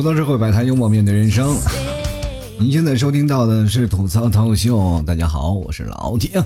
[0.00, 1.54] 吐槽社会百态，幽默面对人生。
[2.58, 6.42] 您现在收听到的是吐槽涛秀，大家好，我是老铁。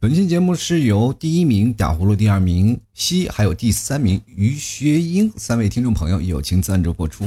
[0.00, 7.26] 本期节目是由第一名打呼噜、第二名西，还有第三名于学英三位听众朋友友情赞助播出。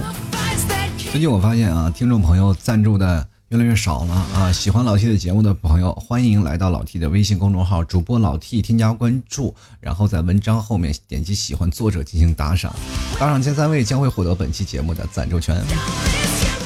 [1.12, 3.28] 最近我发现啊，听众朋友赞助的。
[3.50, 4.52] 越来越少了啊！
[4.52, 12.76] 喜欢老 T 的节目的朋友，欢迎来到老 T 的微信公众号，主播老 T 添加关注，然后在文章后面点击喜欢作者进行打赏，
[13.20, 15.64] 打赏前三位将会获得本期节目的赞助权。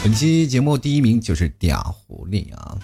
[0.01, 2.77] 本期节目第一名就是嗲狐狸啊！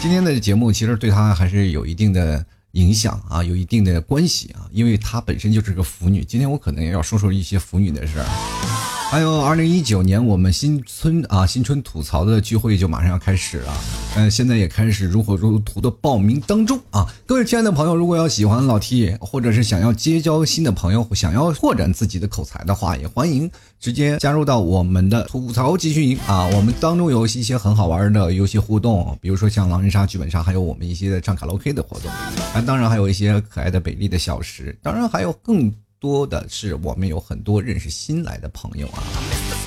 [0.00, 6.24] 今天的节目其实对他还是有一定的影响啊，有一定的关系啊，因为她本身就是个腐女。
[6.24, 8.77] 今天我可能也要说说一些腐女的事儿。
[9.10, 13.72] 还有二零一九年，我们新春啊，新春吐槽的聚会就马上要开始了，
[14.16, 17.06] 嗯，现在也开始如火如荼的报名当中啊！
[17.24, 23.50] 各位亲爱的朋友，如果要喜欢老 T，或者是想要结交新的朋友，想要拓展自己的口才的话，也欢迎
[23.80, 26.46] 直接加入到我们的吐槽集训营啊！
[26.48, 32.10] 我们当中有一些很好玩的游戏互动，比如说像狼人杀、剧本杀，还有我们一些的唱卡拉 OK 的活动，
[32.52, 35.72] 啊，当然还有一些可爱的美丽的小时，当然还有更。
[36.00, 39.02] 多的是我们有很多认识新来的朋友啊，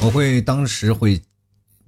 [0.02, 1.22] 我会当时会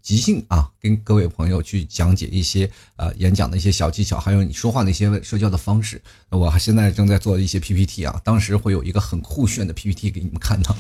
[0.02, 6.02] 即兴啊，跟各位朋友去讲解一些呃演讲的一些小技巧，还有你说话的一些社交的方式。
[6.30, 10.76] 我现在正在做一些 PPT 啊，当时会有一个很酷炫的 PPT 给你们看到。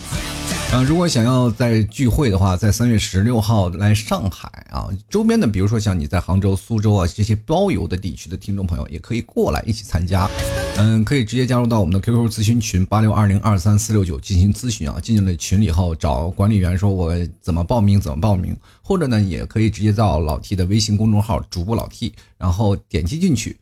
[0.73, 10.29] 啊， 如果想要在聚会的话，在三月十六号来上海啊，周边的，比如说像你在杭州、苏州啊这些包邮的地区的听众朋友，也可以过来一起参加。
[10.75, 14.99] 嗯，可以直接加入到我们的 QQ 咨询群八六二零二三四六九进行咨询啊。
[15.01, 23.57] 进了群里后，找管理员说我怎么报名，怎么报名，或者呢，也可以直接到老 T 的微信公众号主播老 T，然后点击进去。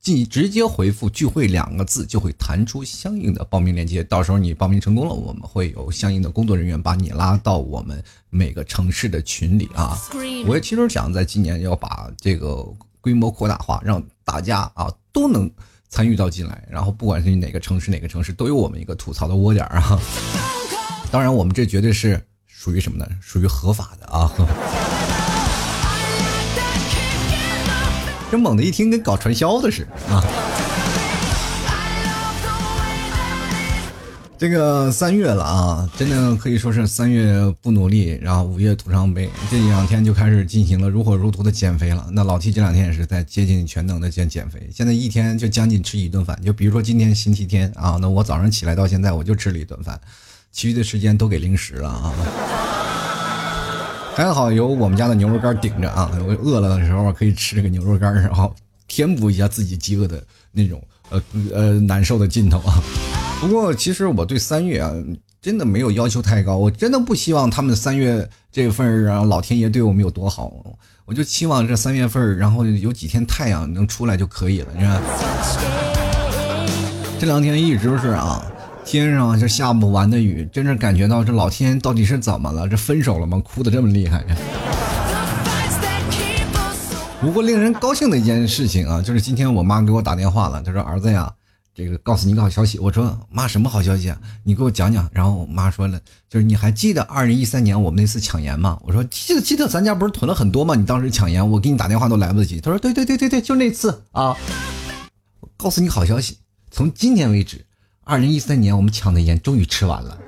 [0.00, 4.04] 进直接回复“聚会”两个字，就会弹出相应的报名链接。
[4.04, 9.98] 到时候你报名成功了，我们会有相应的工作人员把你拉到我们每个城市的群里啊。
[10.46, 12.64] 我也其实想在今年要把这个
[13.00, 15.50] 规模扩大化，让大家啊都能
[15.88, 16.66] 参与到进来。
[16.70, 19.98] 然后不管是哪个城市，哪个城市都有我们一个吐槽的窝点啊。
[21.10, 23.06] 当然，我们这绝对是属于什么呢？
[23.20, 24.30] 属于合法的啊。
[28.28, 30.24] 这猛的一听跟搞传销的似的啊！
[34.38, 39.30] 这个三月了啊，真的可以说是三月不努力，然后五月徒伤悲。
[39.50, 42.06] 这两天就开始进行了如火如荼的减肥了。
[42.12, 46.38] 那老 T 这两天也是在接近全能的减减肥，现在一天就将近吃一顿饭。
[46.44, 49.98] 就比如说今天星期天啊，那我早上起来到现在我就吃了一顿饭，
[50.52, 52.12] 其余的时间都给零食了啊。
[54.14, 56.10] 还好有我们家的牛肉干顶着啊！
[56.26, 58.54] 我饿了的时候可以吃这个牛肉干，然后
[58.86, 60.22] 填补一下自己饥饿的
[60.52, 61.22] 那种呃
[61.54, 62.82] 呃难受的劲头啊。
[63.40, 64.92] 不过其实我对三月啊
[65.40, 70.52] 真的没有要求太高，我真的不希望他们三月这份儿啊老天爷对我们有多好，
[71.04, 75.00] 我就期望这三月份儿然后有几天太阳能出来就可以了，你看。
[77.18, 78.44] 这两天一直是啊。
[78.84, 82.68] 天上就下不完的雨，真是感觉到这老天到底是怎么了？
[82.68, 83.42] 这分手了吗？
[83.44, 84.24] 哭的这么厉害！
[87.20, 91.28] 不过令人高兴的一件事情啊，就是今天我妈给我打电话了，她说：“儿子呀，
[91.76, 94.18] 这个告诉你个好消息。”我说：“妈，什么好消息啊？
[94.42, 100.74] 你给我讲讲。”然后我妈说了：“就是你还记得二零一三年我们那次抢盐吗？”我说：“记得，记得，咱家不是囤了很多吗？
[100.74, 104.34] 你当时抢盐，我给你打电话都来不及。”她说：“对对对对对，就那次啊。”
[105.58, 106.38] 告诉你好消息，
[106.70, 107.64] 从今天为止。
[108.08, 110.18] 二零一三年，我们抢的盐终于吃完了，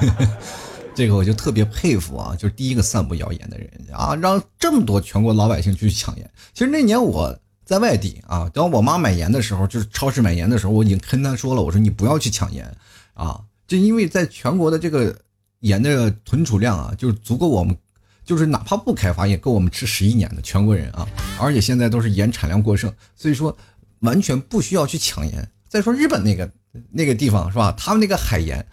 [0.94, 2.34] 这个我就特别佩服啊！
[2.34, 6.30] 就是第一个散布谣言的人啊，让这么多全国老百姓去抢盐。
[6.54, 7.38] 其实那年我
[7.70, 12.68] 在外地啊，等我妈买盐的时候，就是超市买盐的时候，我已经跟她说了，我说你不要去抢盐
[13.14, 15.16] 啊，就因为在全国的这个
[15.60, 17.76] 盐的存储量啊，就是足够我们，
[18.24, 21.06] 就是哪怕不开发也够我们吃十一年的全国人啊，
[21.40, 23.56] 而且现在都是盐产量过剩，所以说。
[24.00, 25.46] 完全不需要去抢盐。
[25.68, 26.50] 再说日本那个
[26.90, 27.70] 那个地方是吧？
[27.76, 28.66] 他们那个海盐，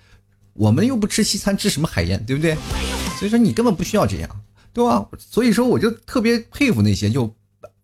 [0.54, 2.56] 我们又不吃西餐，吃什么海盐，对不对？
[3.20, 4.42] 所以说你根本不需要这样，
[4.72, 5.06] 对吧？
[5.20, 7.36] 所以说我就特别佩服那些就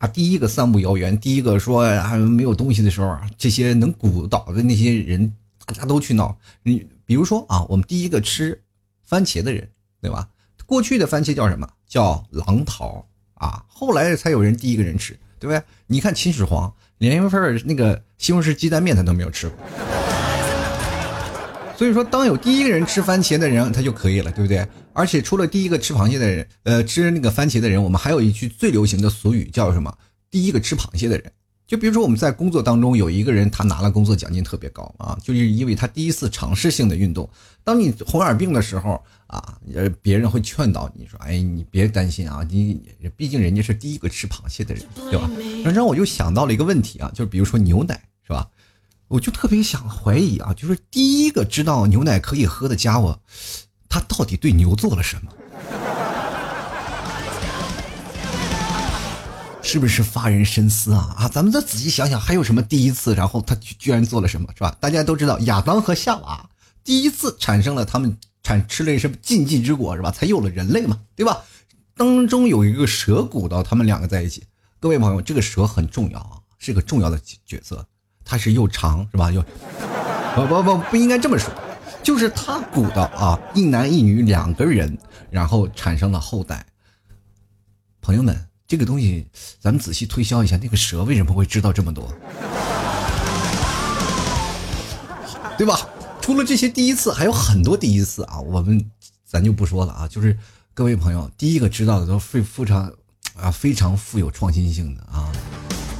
[0.03, 5.33] 啊第一个散布谣言，第一个说还没有东西的时候啊，这些能鼓捣的那些人，
[5.65, 6.38] 大家都去闹。
[6.61, 8.61] 你比如说啊，我们第一个吃
[9.01, 9.69] 番茄的人，
[10.01, 10.27] 对吧？
[10.65, 11.65] 过去的番茄叫什么？
[11.88, 15.63] 叫狼桃啊，后来才有人第一个人吃，对不对？
[15.88, 16.73] 你看秦始皇。
[16.97, 19.57] 连一份那个西红柿鸡蛋面他都没有吃过，
[21.78, 24.66] 所以说当有第一个人吃番茄的人他就可以了，对不对？
[24.94, 29.94] 而且除了第一个吃螃蟹的人，呃，吃那个番茄的人，我们还有一句最流行的俗语叫什么？
[30.30, 31.31] 第一个吃螃蟹的人，
[31.68, 37.28] 就比如说我们在工作当中有一个人，他拿了工作奖金特别高啊，就是因为他第一次尝试性的运动。
[37.64, 39.58] 当你红眼病的时候啊，
[40.02, 42.80] 别人会劝导你说：“哎，你别担心啊，你
[43.18, 45.30] 毕竟人家是第一个吃螃蟹的人，对吧？”
[45.74, 48.48] 让我就想到了一个问题啊，就是比如说牛奶是吧？
[49.13, 53.19] 我就特别想怀疑啊，就是第一个知道牛奶可以喝的家伙，
[53.88, 55.31] 他到底对牛做了什么？
[59.62, 61.27] 是不是发人深思啊啊！
[61.27, 63.13] 咱们再仔细想想，还有什么第一次？
[63.13, 64.75] 然后他居然做了什么，是吧？
[64.80, 66.50] 大家都知道亚当和夏娃
[66.83, 70.10] 第一次产生了他们产吃了什么禁忌之果，是吧？
[70.10, 71.44] 才有了人类嘛，对吧？
[71.95, 74.44] 当中有一个蛇鼓捣他们两个在一起。
[74.80, 77.86] 各位朋友，这个蛇很重要啊，是个重要的角色。
[78.25, 79.31] 它是又长，是吧？
[79.31, 79.42] 又
[80.36, 81.54] 不不不不应该这么说，
[82.02, 84.98] 就是它鼓捣啊，一男一女两个人，
[85.30, 86.66] 然后产生了后代。
[88.02, 88.48] 朋友们。
[88.66, 89.28] 这个东西，
[89.60, 92.12] 咱们仔细推销一下，那个蛇为什么会知道这么多？
[95.58, 95.78] 对吧？
[96.20, 98.40] 除了这些第一次，还有很多第一次啊！
[98.40, 98.84] 我们
[99.24, 100.08] 咱就不说了啊。
[100.08, 100.36] 就是
[100.74, 102.92] 各位朋友，第一个知道的都非非常
[103.36, 105.31] 啊，非常富有创新性的啊。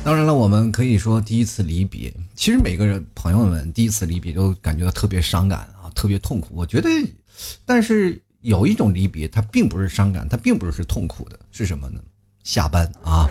[0.04, 6.50] 当然了，我们可以说第一次离别，其实每个人朋友们第一次离别都感觉到特别伤感啊，特别痛苦。
[6.56, 6.90] 我觉得，
[7.66, 12.02] 但是有一种离别，它并不是伤感，它并不是痛苦的，是什么呢？
[12.44, 13.30] 下班啊，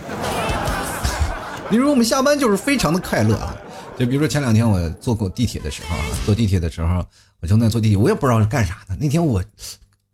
[1.69, 3.55] 比如说我们下班就是非常的快乐啊，
[3.95, 7.05] 就比如说前两天我坐过地铁的时候啊，坐地铁的时候，
[7.39, 8.95] 我正在坐地铁，我也不知道是干啥的。
[8.95, 9.43] 那天我。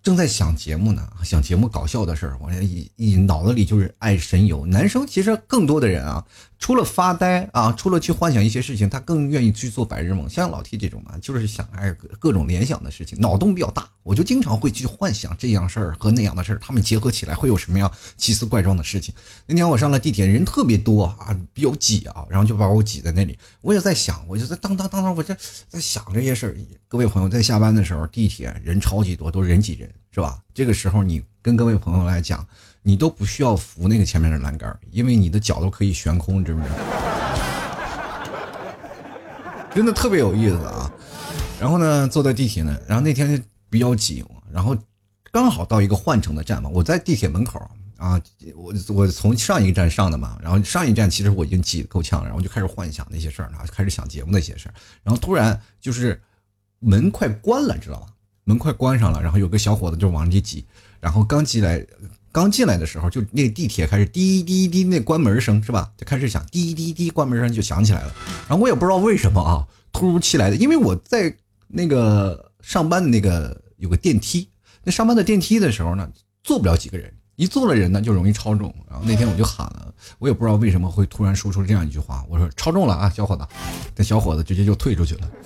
[0.01, 4.65] 正在想节目呢，想节目搞笑的事儿，我一一脑子里就是爱神游。
[4.65, 6.25] 男生其实更多的人啊，
[6.59, 10.29] 除了发呆啊，除了去幻想一些事情，他更愿意去做白日梦。
[10.29, 19.15] 像老 T 这种啊，就是想哎各种联想的事情，脑洞比较大，我就经常会去幻想这样事儿和那样的事儿，他们结合起来会有什么样奇思怪状的事情。
[19.45, 23.39] 那天我上了地铁，人特别多啊，比较挤啊，然后就把我挤在那里。
[23.61, 25.33] 我也在想，我就在当当当当，我这
[25.69, 26.57] 在想这些事儿。
[26.89, 29.89] 各位朋友，在下班的时候，地铁人超级多，都人挤人。
[30.11, 30.39] 是吧？
[30.55, 32.45] 这个时候你跟各位朋友来讲，
[32.81, 36.75] 你都不需要扶那个前面的栏杆，因为你的脚都可以悬空，知不知道？
[39.73, 40.91] 真的特别有意思啊！
[41.59, 44.75] 然后呢，坐在地铁呢，然后那天比较挤，然后
[45.31, 46.69] 刚好到一个换乘的站嘛。
[46.73, 47.59] 我在地铁门口
[47.97, 48.19] 啊，
[48.55, 54.73] 我我从上一个站上的嘛，然后上一站其实我已经挤得够呛，然后就开始幻想那些事儿了，开始想节目那些事儿，
[55.03, 56.19] 然后突然就是
[56.79, 58.07] 门快关了，知道吗？
[58.45, 60.65] 门快关上了，然后有个小伙子就往里挤，
[60.99, 61.85] 然后刚进来，
[62.39, 65.91] 刚进来的时候，就那个地铁开始滴滴滴那关门声是吧？
[65.97, 68.13] 就开始响滴滴滴关门声就响起来了。
[68.47, 71.35] 然后我也不知道为什么啊，突如其来的，因为我在
[71.67, 74.49] 那个上班的那个有个电梯，
[74.83, 76.09] 那上班的电梯的时候呢，
[76.41, 78.73] 坐不了几个人，一坐了人呢就容易超重。
[78.89, 83.45] 然后那天我就喊了，我也不知道为什么会突然说出这样一句话，我说超重了啊，小伙子，
[83.97, 85.29] 那小伙子直接就退出去了。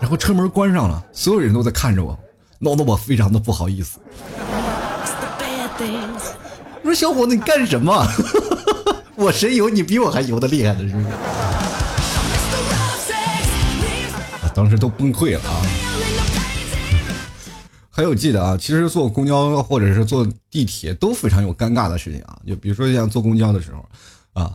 [0.00, 2.18] 然后车门关上了，所有人都在看着我，
[2.58, 3.98] 闹得我非常的不好意思。
[6.82, 8.06] 我说：“小伙子，你干什么？
[9.16, 11.06] 我神游，你比我还游的厉害的是不是？”
[14.54, 15.62] 当时都崩溃了啊！
[17.90, 23.88] 还有记得啊，其实坐公交或者是坐地铁都非常有尴尬的事情啊，就比如说像坐公交的时候
[24.32, 24.52] 啊，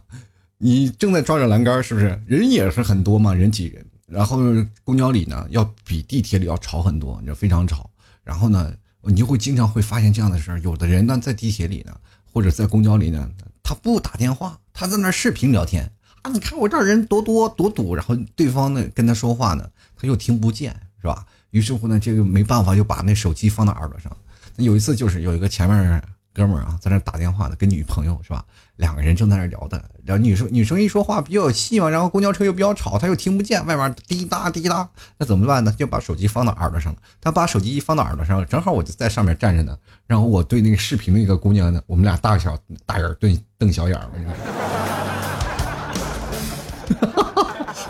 [0.57, 2.21] 你正在抓着栏杆，是不是？
[2.25, 3.85] 人也是很多嘛，人挤人。
[4.07, 4.37] 然后
[4.83, 7.89] 公交里呢，要比地铁里要吵很多，你知道非常吵。
[8.23, 11.95] 然后呢，你就会经常会发现这样的事儿：有的人呢在地铁里呢，
[12.31, 13.29] 或者在公交里呢，
[13.61, 16.31] 他不打电话，他在那视频聊天啊。
[16.31, 21.25] 你看我这人多多多堵，然后对方呢跟他说话呢，他又听不见，是吧？
[21.51, 24.15] 于是乎呢，这个没办法，就把那手机放到耳朵上。
[24.57, 26.03] 有一次就是有一个前面。
[26.35, 28.43] 哥们儿啊，在那打电话呢，跟女朋友是吧？
[28.77, 35.71] 两个人正在那聊的，然后女生女生一说话比较有戏嘛，然后公交车又比较吵，他又听不见，外面滴答滴答，那怎么办呢？
[35.77, 36.99] 就把手机放到耳朵上了。
[37.21, 39.77] 他把手机一放到耳朵上，正好我就在上面站着呢。
[40.07, 44.09] 然后我对那个视频那个姑娘呢，我们俩大小大眼瞪瞪小眼儿，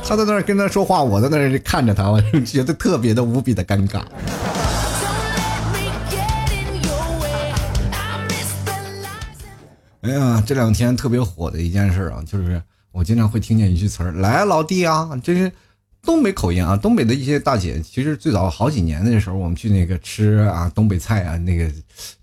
[0.05, 4.03] 他 在那儿跟他说话，我在那儿看着他，我就觉得特别的无比的尴尬。
[10.03, 15.49] 哎呀，这两天特别火的一件事啊，就是我经常会听见一句词儿：“来，老弟啊，这是
[16.01, 21.71] 东北口音啊，东北的一些大姐，其实最早好几年的时候，我们去那个吃啊东北菜啊，那个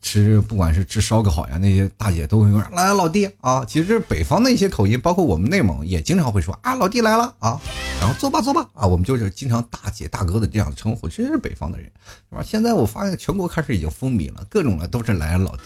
[0.03, 3.65] 吃不管是吃烧烤呀，那些大姐都会说来老弟啊。
[3.65, 7.61] 其实北方的一些口音，包括我们内蒙也经常会说啊老弟来了啊，
[8.01, 11.87] 然后坐吧坐吧啊，我们就是经常大姐大哥的这样称呼，真是北方的人，
[12.31, 12.43] 是吧？
[12.43, 15.63] 现在我发现全国开始已经风靡了，各种的都是来老弟，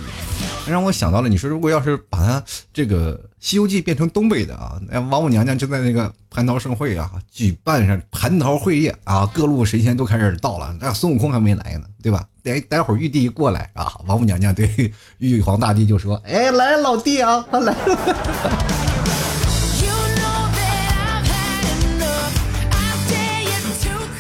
[0.66, 8.00] 让我想到了，你说如果要是把它这个《西游记》变成东北的啊，那王母娘娘就在那个蟠桃盛会啊举办上。
[8.11, 12.26] 蟠桃会宴啊，各路神仙都开始到了，那孙悟空还没来呢，对吧？
[12.44, 17.96] 待待会儿玉帝一过来啊，王母娘娘对玉皇大帝就说：“哎，来老弟啊，他来了。”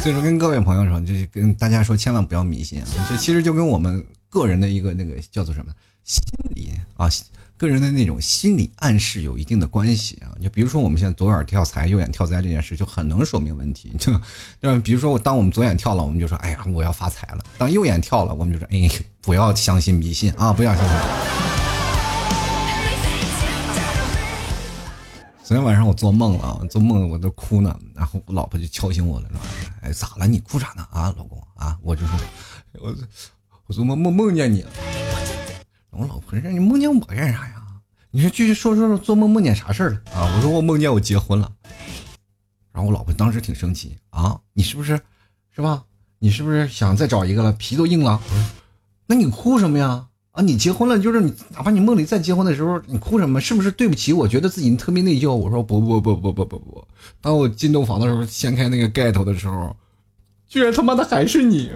[0.00, 2.86] 所以说，跟各位朋友说，就是跟大家说，千万不要迷信啊！
[3.10, 5.70] 这其实就跟我们个人的一个那个叫做什么
[6.02, 6.22] 心
[6.54, 7.10] 理啊。
[7.56, 13.92] 个人的那种心理暗示有一定的关系啊，就比如说我们现在左眼跳财，右眼跳灾这件事，就很能说明问题。
[13.98, 14.12] 就，
[14.60, 20.96] 就比如说我当我们左眼跳了，我们就说，哎呀，我要发财了；当右眼跳了，我们就说，哎，不要相信迷信啊，不要相信。
[25.44, 29.38] 昨天晚上我做梦了，做梦我都哭呢，然后我老婆就敲醒我了，说，
[29.82, 30.26] 哎，咋了？
[30.26, 30.84] 你哭啥呢？
[30.90, 32.18] 啊，老公啊，我就说，
[32.80, 32.94] 我
[33.66, 34.70] 我做梦梦梦见你了。
[35.96, 37.54] 我老婆让你梦见我干啥呀？
[38.10, 40.30] 你说继续说说说做梦梦见啥事儿了啊？
[40.36, 41.50] 我说我梦见我结婚了，
[42.72, 45.00] 然后我老婆当时挺生气啊，你是不是
[45.54, 45.84] 是吧？
[46.18, 47.52] 你是不是想再找一个了？
[47.52, 48.20] 皮都硬了？
[49.06, 50.06] 那你哭什么呀？
[50.30, 53.40] 啊，你结婚了，就是你哪怕你梦里再结婚的时候，你哭什么？
[53.40, 54.26] 是不是对不起我？
[54.26, 55.32] 觉得自己特别内疚？
[55.32, 56.88] 我说不不不不不不不，
[57.20, 59.76] 当我进洞房的时候，掀开那个盖头的时候，
[60.48, 61.70] 居然他妈的还是你！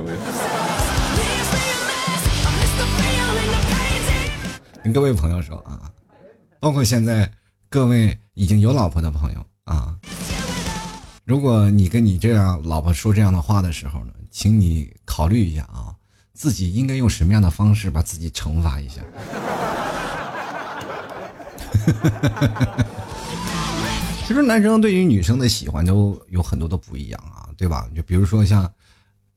[4.83, 5.91] 跟各位朋友说啊，
[6.61, 7.31] 包括现在
[7.69, 9.97] 各位已经有老婆的朋友啊，
[11.25, 15.95] 如果你跟你这样老婆说这样的话的时候呢，请你考虑一下啊，
[16.33, 19.03] 自己应该用什么样的方式把自己惩罚一下。
[24.27, 27.89] 其实男生对于女生的喜欢都有很多的不一样啊，对吧？
[27.97, 28.71] 就比如说像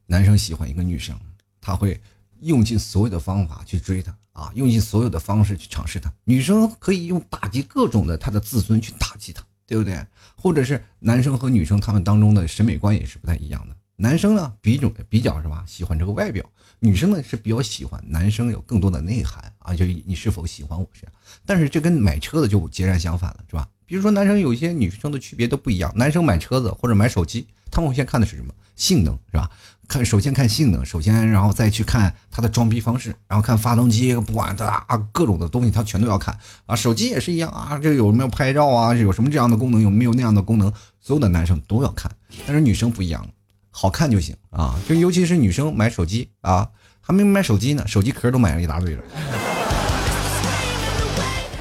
[0.06, 1.18] 男生喜欢一个女生，
[1.60, 2.00] 他会
[2.42, 4.16] 用尽所有的方法去追她。
[4.34, 6.12] 啊，用尽所有的方式去尝试他。
[6.24, 10.06] 女生可以用打击各种的她的自尊去打击他，对不对？
[10.36, 13.76] 或者是男生和女生他们当中的审美观也是不太一样的。
[13.98, 16.44] 男生呢，比种比较是吧，喜欢这个外表；
[16.80, 21.14] 女生呢是比较喜欢男生有更多的内涵啊，就你是否喜欢我这样。
[21.46, 23.68] 但是这跟买车的就截然相反了，是吧？
[23.86, 25.92] 比如说男生有一些女生的区别都不一样。
[25.96, 28.54] 男生买车子或者买手机，他们先看的是什么？
[28.76, 29.50] 性能，是吧？
[29.88, 36.76] 看，首先看性能，首先，然后再去看它的装逼方式，然后看发动机，不管它啊各种的东西，它全都要看啊。
[36.76, 38.94] 手机也是一样啊，这有没有拍照啊？
[38.94, 39.82] 有什么这样的功能？
[39.82, 40.72] 有没有那样的功能？
[41.00, 42.12] 所有的男生都要看，
[42.48, 43.28] 但是女生不一样，
[43.70, 44.80] 好看就行啊。
[44.88, 46.70] 就尤其是女生买手机啊，
[47.02, 49.04] 还没买手机呢，手机壳都买了一大堆了，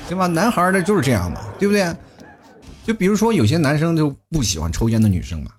[0.08, 0.26] 对吧？
[0.28, 1.94] 男孩的就是这样嘛，对不对？
[2.84, 5.50] 就比如说有些男生就不喜欢抽烟的女生嘛。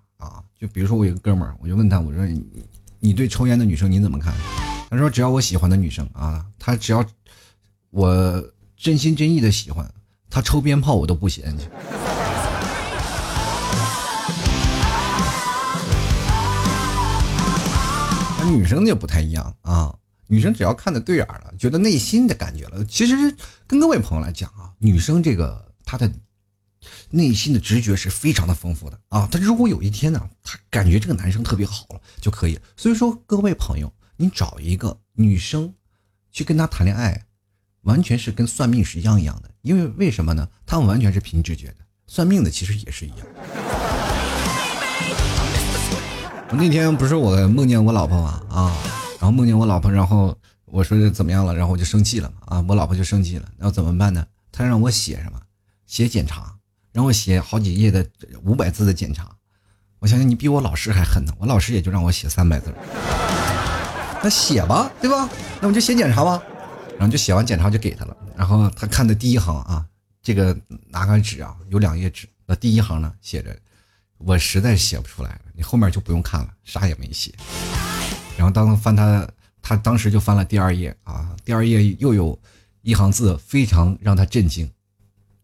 [0.61, 2.45] 就比如说我有个哥们儿，我就问他，我说你
[2.99, 4.31] 你对抽烟的女生你怎么看？
[4.91, 7.03] 他说只要我喜欢的女生啊，他只要
[7.89, 9.91] 我真心真意的喜欢，
[10.29, 11.67] 他抽鞭炮我都不嫌弃。
[18.37, 19.91] 那女生就不太一样啊，
[20.27, 26.07] 女生只要看的对眼了，觉得内心的感觉了，其实跟各位朋友来讲啊，女生这个她的。
[27.09, 29.27] 内心的直觉是非常的丰富的啊！
[29.31, 32.59] 他如果有一天呢，他感觉这个男生特别好了就可以。
[32.75, 35.73] 所以说，各位朋友，你找一个女生
[36.31, 37.25] 去跟他谈恋爱，
[37.81, 39.49] 完全是跟算命是一样一样的。
[39.61, 40.47] 因为为什么呢？
[40.65, 41.75] 他们完全是凭直觉的。
[42.07, 43.19] 算命的其实也是一样。
[46.49, 48.75] 我那天不是我梦见我老婆嘛啊，
[49.19, 54.25] 然后梦见我老婆，然后我说怎么样了，然后我就生气了嘛啊，我老婆就生气了，然后怎么办呢？
[54.51, 55.39] 他让我写什么？
[55.85, 56.53] 写检查。
[56.91, 58.05] 让我写好几页的
[58.43, 59.29] 五百字的检查，
[59.99, 61.33] 我相信你比我老师还狠呢。
[61.39, 62.73] 我老师也就让我写三百字，
[64.23, 65.29] 那写吧，对吧？
[65.61, 66.41] 那我就写检查吧。
[66.97, 68.15] 然后就写完检查就给他了。
[68.35, 69.85] 然后他看的第一行啊，
[70.21, 70.55] 这个
[70.89, 72.27] 拿个纸啊，有两页纸。
[72.45, 73.57] 那第一行呢写着，
[74.17, 77.33] 我实在写不出来了，你后面就不用看了，啥也没写。
[78.37, 79.27] 然后当翻他，
[79.61, 82.37] 他当时就翻了第二页啊，第二页又有
[82.81, 84.65] 一行字非常让他震惊，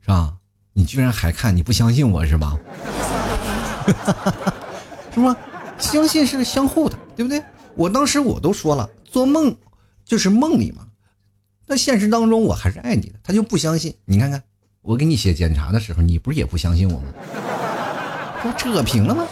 [0.02, 0.36] 是吧？
[0.78, 2.56] 你居然还看你不相信我是吧？
[5.12, 5.36] 是吗？
[5.80, 7.44] 相信是相互的对不对？
[7.74, 9.56] 我当时我都说了做梦
[10.06, 10.84] 就是梦里嘛。
[11.66, 13.92] 但现实当中我还是爱你的他就不相信。
[14.06, 14.44] 你看看
[14.84, 17.08] 我给你写检查的时候你不是也不相信我吗？
[18.44, 19.26] 这 不扯平了吗？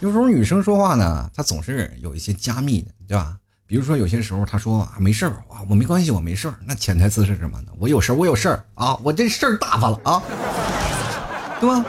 [0.00, 3.36] 有时候女生说话呢她总是有一些加密的对吧？
[3.66, 6.54] 比如说有些时候他说啊没事儿啊，我没关系，我没事儿。
[6.66, 7.72] 那潜台词是什么呢？
[7.78, 10.22] 我有事儿，我有事儿啊，我这事儿大发了啊，
[11.60, 11.84] 对吧？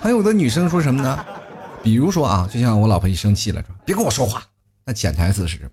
[0.00, 1.24] 还有的女生说什么呢？
[1.82, 4.42] 比如说啊，就像我老婆一生气了，说别跟我说话。
[4.84, 5.70] 那潜台词是什么？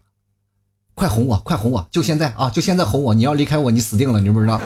[0.93, 3.13] 快哄我，快哄我，就现在啊，就现在哄我！
[3.13, 4.61] 你要离开我，你死定了，你知不知道？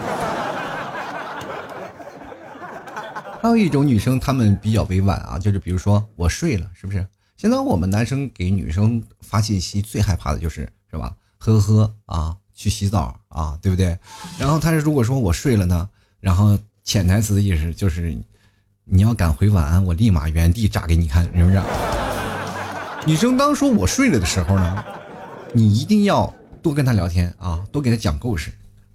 [3.41, 7.07] 还有一种女生，她们比较委婉啊，就是比如说我睡了，是不是？
[7.37, 11.15] 现在我们男生给女生发信息最害怕的就是是吧？
[11.37, 13.97] 呵呵啊，去洗澡啊，对不对？
[14.37, 18.15] 然后他是如果说我睡了呢，然后潜台词的意思就是
[18.83, 21.61] 你要敢回晚安，我立马原地炸给你看，是不是？
[23.07, 24.83] 女生当说我睡了的时候呢，
[25.53, 26.31] 你一定要
[26.61, 28.51] 多跟她聊天啊，多给她讲故事。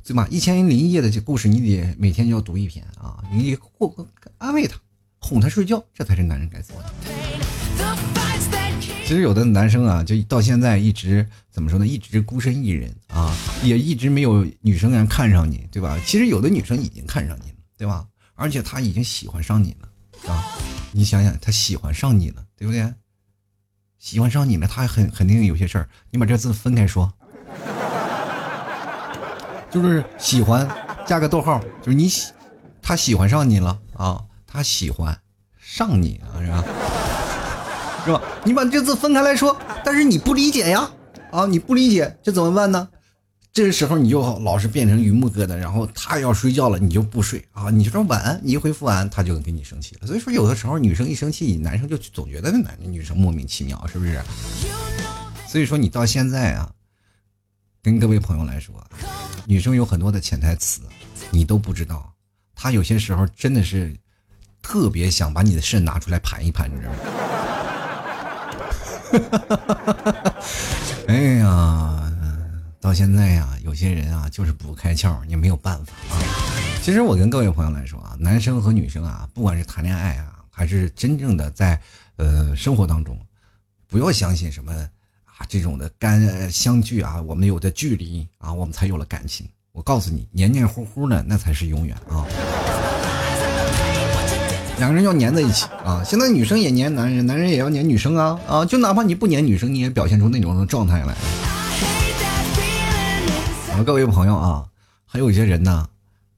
[0.09, 0.25] 对吧？
[0.31, 3.19] 一千零一夜的这故事，你得每天要读一篇啊！
[3.33, 3.93] 你得过
[4.39, 4.79] 安慰他，
[5.19, 8.26] 哄他睡觉，这才是男人该做的。
[9.07, 11.87] 其实有的男生啊，就到现在一直怎么说呢？
[11.87, 13.33] 一直孤身一人啊，
[13.63, 15.97] 也一直没有女生人看上你，对吧？
[16.05, 18.05] 其实有的女生已经看上你了，对吧？
[18.35, 20.45] 而且她已经喜欢上你了啊！
[20.91, 22.93] 你想想，她喜欢上你了，对不对？
[24.01, 27.09] 喜欢上你了，她很肯定有些事儿，你把这字分开说。
[29.71, 30.69] 就是喜欢，
[31.07, 32.33] 加个逗号，就是你喜，
[32.83, 35.17] 他喜欢上你了啊，他喜欢
[35.61, 36.65] 上你啊，是吧？
[38.07, 38.23] 是吧？
[38.45, 40.89] 你把这字分开来说，但是你不理解呀，
[41.31, 42.89] 啊，你不理解，这怎么办呢？
[43.53, 50.07] 这个时候你就老是变成榆木疙瘩，然后他要睡觉了，你就不睡啊，你就说晚安，你一回复完，他就跟你生气了。
[50.07, 54.21] 所以说，有的时候女生一生气，男生就总觉得那男女生莫名其妙，是不是？
[55.49, 56.71] 所以说，你到现在啊，
[57.83, 58.75] 跟各位朋友来说。
[59.49, 60.83] 女生有很多的潜台词，
[61.31, 62.13] 你都不知道。
[62.55, 63.97] 她有些时候真的是
[64.61, 66.99] 特别想把你的肾拿出来盘一盘，你知道吗？
[69.11, 70.35] 哈
[71.09, 72.13] 哎呀，
[72.81, 76.19] 到现在呀，有些人啊就是不开窍，你没有办法啊。
[76.83, 81.81] 其实我跟各位朋友来说啊，男生和女生啊，不管是谈恋爱啊，还是真正的在
[82.17, 83.19] 呃生活当中，
[83.87, 84.73] 不要相信什么。
[85.39, 89.47] 啊，这种的干相聚啊，我们有的距离啊，我们才有了感情。
[89.73, 92.25] 我告诉你，黏黏糊糊的那才是永远啊。
[94.79, 96.03] 两个人要粘在一起啊。
[96.05, 98.65] 现在女生也粘男人，男人也要粘女生啊啊！
[98.65, 101.15] 就哪怕你不粘女生，你也表现出那种状态来。
[103.73, 104.65] 好了，各位朋友啊，
[105.07, 105.87] 还有一些人呢，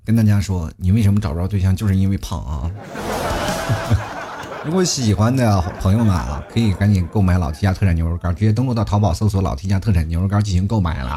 [0.05, 2.71] 跟大家说，你为什么找不着对象，就是因为胖啊。
[4.67, 11.11] 如果喜欢的朋友们啊，可以赶紧购买老 T 家特产牛肉干，直接登录到淘宝搜索老 T 家特产牛肉干进行购买了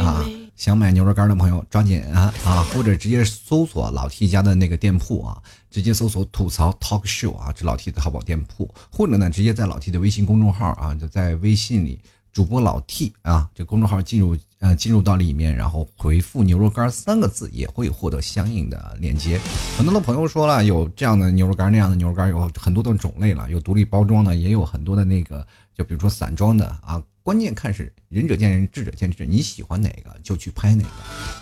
[0.00, 0.24] 啊！
[0.56, 2.62] 想买牛肉干的朋友抓紧啊啊！
[2.72, 12.00] 或者直接搜索老 T 家的那个店铺啊，直接搜索吐槽 Talk Show 啊，这老 T 的淘宝店铺，或者呢，直接在老 T 的微信公众号啊，就在微信里。
[12.32, 19.38] 主播老 T 啊，这公众号进入呃进入到里面，然后回复“牛肉干”三个字，也会获得相应的链接。
[19.78, 25.46] 很多的朋友说了，有这样的牛肉干，那样的牛肉干，有很多的种类了，有独立包装的，也有很多的那个，
[25.78, 27.00] 就比如说散装的啊。
[27.24, 30.90] 关键看是仁者见仁，智者见智，你喜欢哪个就去拍哪个。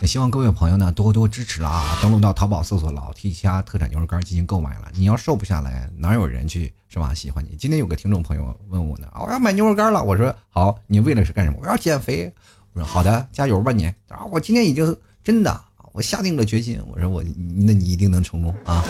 [0.01, 1.99] 也希望各位朋友呢多多支持了啊！
[2.01, 4.89] 登录到淘宝搜索“老 T 家特产牛肉干”进行购买了。
[4.95, 7.13] 你要瘦不下来，哪有人去是吧？
[7.13, 7.57] 喜欢你。
[7.57, 10.01] 今天有个听众朋友问我呢，我要买牛肉干了。
[10.01, 11.59] 我说好，你为了是干什么？
[11.61, 12.33] 我要减肥。
[12.75, 13.87] 我说好的，加油吧你。
[14.07, 16.81] 啊，我今天已经真的，我下定了决心。
[16.93, 18.85] 我说我，那你一定能成功啊！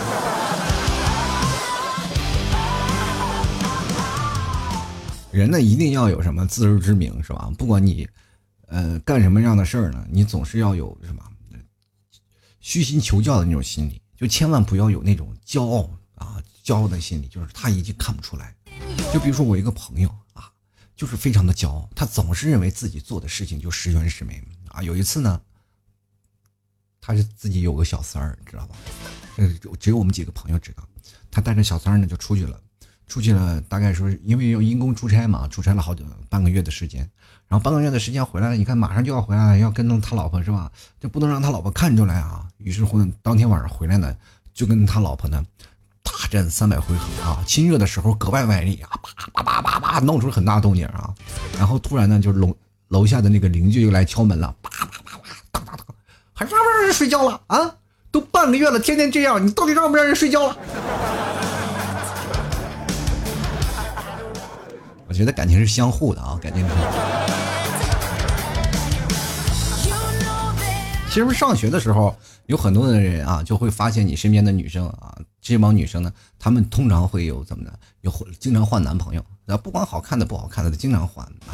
[5.33, 7.51] 人呢，一定要有什么自知之明，是吧？
[7.57, 8.07] 不管你，
[8.67, 11.23] 呃，干什么样的事儿呢，你总是要有什么
[12.59, 18.55] 虚心求教的那种心理，就千万不要有那种骄傲啊、骄傲的心理，就是他已经看不出来。
[19.11, 20.51] 就比如说我一个朋友啊，
[20.95, 24.83] 就是非常的骄傲，他总是认为自己做的事情就十全十美啊。
[24.83, 25.41] 有一次呢，
[27.01, 28.75] 他是自己有个小三儿，知道吧？
[29.37, 30.87] 呃，只有我们几个朋友知道，
[31.31, 32.61] 他带着小三儿呢就出去了。
[33.07, 37.01] 出去了，大概说因为要因公出差嘛，出差了好久半个月的时间，
[37.47, 40.71] 然后半个月的时间回来了，你看马上就要回来了，要跟着他老婆是吧？
[40.99, 42.47] 就不能让他老婆看出来啊。
[42.57, 44.15] 于是乎，当天晚上回来呢，
[44.53, 45.43] 就跟他老婆呢
[46.01, 48.89] 大战三百回合啊，亲热的时候格外卖力啊，
[49.33, 51.13] 叭叭叭叭叭，弄出很大动静啊。
[51.57, 52.55] 然后突然呢，就是楼
[52.87, 55.19] 楼下的那个邻居又来敲门了，叭叭叭叭，
[55.51, 55.85] 当当当，
[56.33, 57.75] 还让不让人睡觉了啊？
[58.11, 60.57] 都半个月了，天天这样，你到底让不让人睡觉了？
[65.13, 66.73] 我觉得感情是相互的啊，感情是。
[71.11, 81.53] 其实上学的时候，有很多的人啊，就会发现你身边的女生啊，这帮女生呢，她们通常会有怎么的，有经常换男朋友，啊，不管好看的不好看的，经常换啊。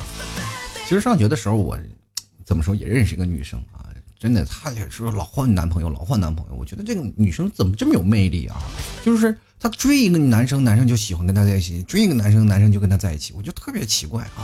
[0.88, 1.78] 其实上学的时候，我
[2.46, 3.89] 怎么说也认识一个女生啊，
[4.20, 6.56] 真的，她也是老换男朋友，老换男朋友。
[6.56, 8.62] 我觉得这个女生怎么这么有魅力啊？
[9.04, 13.34] 就是她追一个男生，男生就喜欢跟她在一起；追一个男生，男生就跟她在一起。
[13.34, 14.44] 我就特别奇怪啊，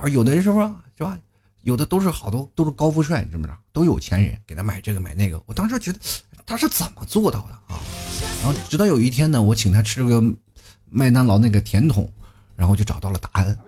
[0.00, 1.18] 啊，有的人是不是是吧？
[1.60, 3.58] 有的都是好多都是高富帅，你知不知道？
[3.72, 5.42] 都有钱人给他买这个买那个。
[5.44, 5.98] 我当时觉得
[6.46, 7.78] 他是怎么做到的啊？
[8.42, 10.22] 然后直到有一天呢，我请他吃个
[10.88, 12.10] 麦当劳那个甜筒，
[12.54, 13.58] 然后就找到了答案。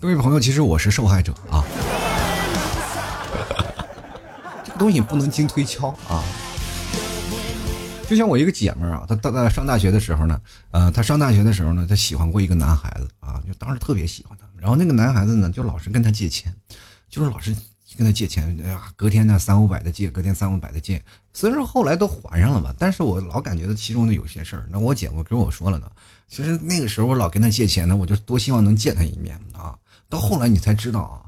[0.00, 1.64] 各位朋友，其实我是受害者啊，
[4.64, 6.22] 这个东西不能经推敲啊。
[8.08, 14.46] 就像我一个姐们儿啊，她大在上大学的时候呢，呃，她上大学的时候呢，她喜欢过一个男孩子啊，就当时特别喜欢他。
[14.56, 16.54] 然后那个男孩子呢，就老是跟她借钱，
[17.10, 17.52] 就是老是
[17.96, 21.02] 跟她借钱，哎呀，隔天呢三五百的借，隔天三五百的借。
[21.32, 24.68] 虽然说后来都还上了吧，但是我老感觉到其中的有些事儿。
[24.70, 25.90] 那我姐夫跟我说了呢，
[26.28, 29.76] 其实那个时候我老跟他借钱呢，我就多希望能见他一面啊。
[30.08, 31.22] 到后来你才知道啊，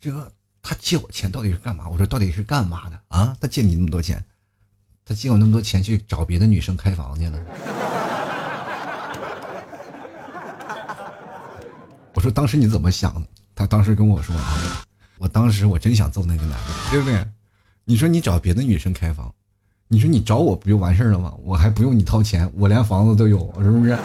[0.00, 0.30] 这个
[0.62, 1.88] 他借我钱到底是干嘛？
[1.88, 3.36] 我说到底是干嘛的啊？
[3.40, 4.22] 他借你那么多钱？
[5.04, 7.38] 他借我那么多钱去找别的女生开房去了。
[12.12, 13.26] 我说当时你怎么想的？
[13.54, 14.36] 他当时跟我说，
[15.16, 17.26] 我当时我真想揍那个男的，对不对？
[17.84, 19.34] 你说你找别的女生开房，
[19.88, 21.32] 你说你找我不就完事儿了吗？
[21.42, 23.98] 我还不用你掏钱，我连房子都有，是不是？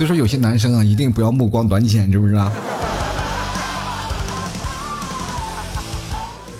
[0.00, 2.50] 所以说有些男生啊，一定不要目光短浅，知不知道？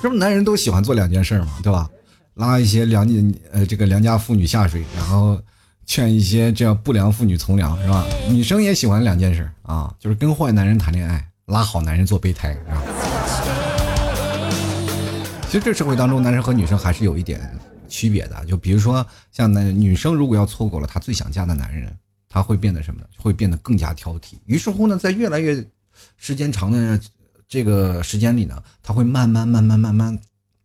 [0.02, 1.88] 这不男人都喜欢做两件事嘛，对吧？
[2.34, 3.08] 拉一些良
[3.50, 5.40] 呃这个良家妇女下水，然后
[5.86, 8.04] 劝一些这样不良妇女从良，是吧？
[8.28, 12.82] 女生也喜欢两件事啊，就是跟坏男人谈恋爱，拉好男人做备胎，是吧？
[15.46, 17.40] 其实这社会当中，男生和女生还是有一点
[17.88, 18.44] 区别的。
[18.44, 21.90] 就比如说，像男女生如果要错过了她最想嫁的男人，
[22.30, 23.06] 他会变得什么呢？
[23.18, 24.36] 会变得更加挑剔。
[24.46, 25.62] 于是乎呢，在越来越
[26.16, 26.98] 时间长的。
[27.52, 30.16] 这个时间里呢，他会慢慢慢慢慢慢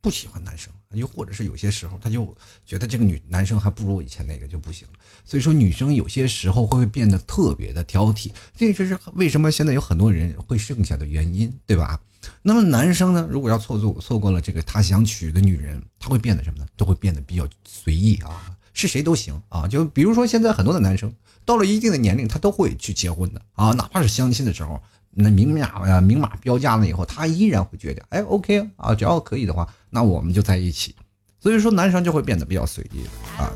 [0.01, 2.32] 不喜欢男生，又或者是有些时候他就
[2.63, 4.93] 觉得这个女男生还不如我以前那个就不行了。
[5.25, 11.99] 所以说，女生有些时候会变得特别的挑剔，这就是为什么现在有很多人会剩下的原因，对吧？
[12.43, 16.67] 那么男生呢，如果要错过错过了这个他想娶的女人，他会变得什么呢？
[16.78, 19.67] 都会变得比较随意啊，是谁都行啊。
[19.67, 21.12] 就比如说现在很多的男生
[21.45, 24.81] 到了一定的年龄，他都会去结婚的啊，哪怕是相亲的时候。
[25.17, 30.93] 那明码呀，明码标价了以后，他依然会觉得，哎，OK 啊，只要可以的话，那我们就在一起。
[31.39, 33.05] 所以说，男生就会变得比较随意
[33.38, 33.53] 啊，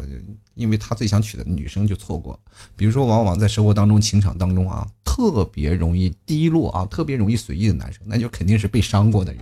[0.54, 2.40] 因为他最想娶的女生就错过。
[2.78, 9.42] 比如说，往往在生活当中、情场当中啊，特别容易低落啊，特别容易随意的男生，那就肯定是被伤过的人。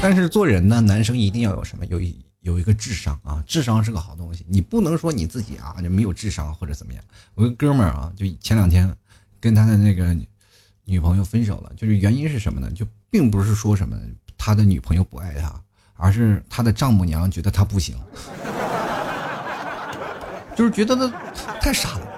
[0.00, 1.84] 但是做人呢，男生一定要有什么？
[1.84, 2.16] 有一。
[2.40, 7.04] 有一个智商啊，智商是个好东西，你不能说你自己啊就没有智商或者怎么样。
[7.34, 8.90] 我个哥们儿啊，就前两天
[9.38, 10.16] 跟他的那个
[10.84, 12.70] 女朋友分手了，就是原因是什么呢？
[12.70, 13.96] 就并不是说什么
[14.38, 15.62] 他的女朋友不爱他，
[15.94, 17.94] 而是他的丈母娘觉得他不行，
[20.56, 21.10] 就是觉得他
[21.60, 22.08] 太傻了。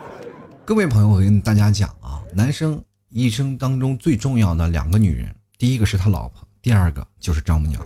[0.65, 7.85] 各位朋友，我跟大家讲啊，男生一生当中最重要的两个女人，第一个是他老婆，第二个就是丈母娘。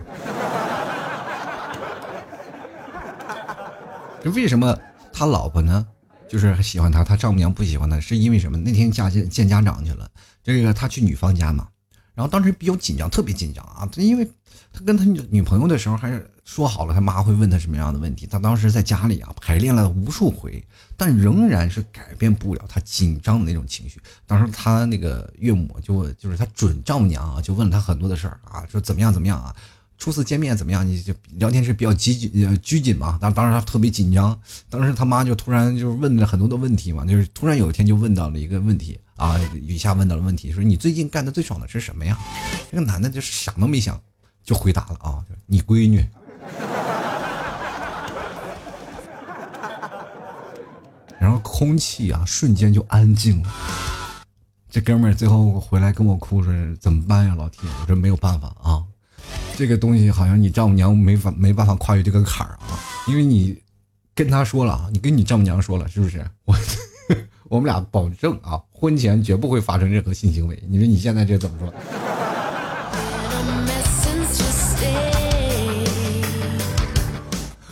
[4.23, 4.77] 就为什么
[5.13, 5.87] 他老婆呢？
[6.29, 8.57] 就是喜欢他，他丈母娘不喜欢他，是因为什么？
[8.57, 10.09] 那天家见见家长去了，
[10.43, 11.69] 这个他去女方家嘛，
[12.13, 14.29] 然后当时比较紧张，特别紧张啊，他因为
[14.73, 20.61] 他跟他女女朋友的时候还是说好了，他妈会问他什么样的问题，他当时在家里啊排练了无数回，
[20.97, 24.01] 但仍然是改变不了他紧张的那种情绪。
[24.25, 29.55] 当时他那个岳母就就是他准丈母娘啊，就问了他很多的事儿啊，说怎么样怎么样啊。
[29.97, 30.87] 初次见面怎么样？
[30.87, 34.39] 你就聊天是比较拘谨呃拘谨嘛，当当时他特别紧张。
[34.69, 42.17] 当时他妈就突然就问了很多的问题嘛，就是突然有一天就问到了一个问题啊，雨下问到了问题，说你最近干的最爽的是什么呀？
[42.71, 43.99] 这个男的就是想都没想
[44.43, 46.05] 就回答了啊，你闺女。
[51.19, 53.49] 然后空气啊瞬间就安静了。
[54.69, 57.67] 这哥们儿最后回来跟我哭说怎么办呀，老铁？
[57.81, 58.83] 我说没有办法啊。
[59.57, 63.57] 这个东西好像你丈母娘没法没办法跨越这个坎儿啊，因为你
[64.13, 66.23] 跟他说了啊，你跟你丈母娘说了是不是？
[66.45, 66.55] 我
[67.49, 70.61] 我们俩保证啊，婚前绝不会发生任何性行为。
[70.69, 71.73] 你说你现在这怎么说？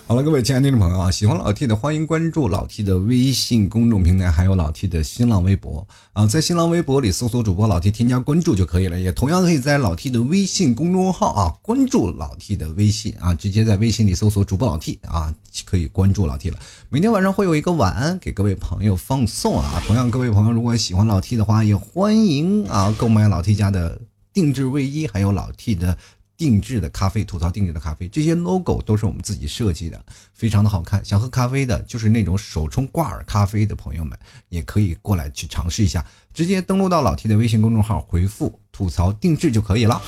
[0.07, 15.33] 好了，各位亲爱的听众朋友啊，喜欢老 T 的欢迎关注老 T 的微信公众平台，还有老 T 的新浪微博啊，在新浪微博里搜索主播老 T 添加关注就可以了，也同样可以在老 T 的微信公众号啊关注老 T 的微信啊，直接在微信里搜索主播老 T 啊，
[15.65, 16.59] 可以关注老 T 了。
[16.89, 23.99] 每天晚上会有一个晚安给各位朋友放送啊，同样各位朋友如果喜欢老 T 的话，也欢迎啊购买老 T 家的
[24.31, 25.97] 定制卫衣，还有老 T 的。
[26.37, 31.03] 定制的咖啡，吐槽定制的咖啡，这些 logo 都是我们自己设计的，非常的好看。
[31.03, 34.17] 想喝咖啡的，就是那种手冲挂耳咖啡的朋友们，
[34.49, 36.05] 也可以过来去尝试一下。
[36.35, 40.01] 直接登录到老 T 的微信公众号，回复吐槽定制就可以了。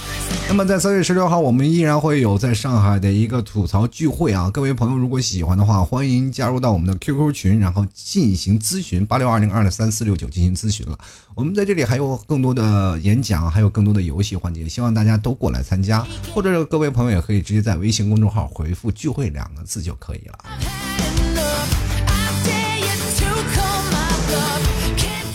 [0.50, 4.50] 那么在三月十六号，我们依然会有在上海的一个吐槽聚会啊！
[4.50, 11.00] 各位朋友如果喜欢的话，欢迎加入到我们的 QQ 群，然后进行咨询八六二零二的三四六九进行咨询了。
[11.34, 16.06] 我们在这里还有更多的演讲，还有更多的游戏环节，希望大家都过来参加。
[16.34, 20.97] 或者各位朋友也可以直接在微信公众号回复“聚会”两个字就可以了。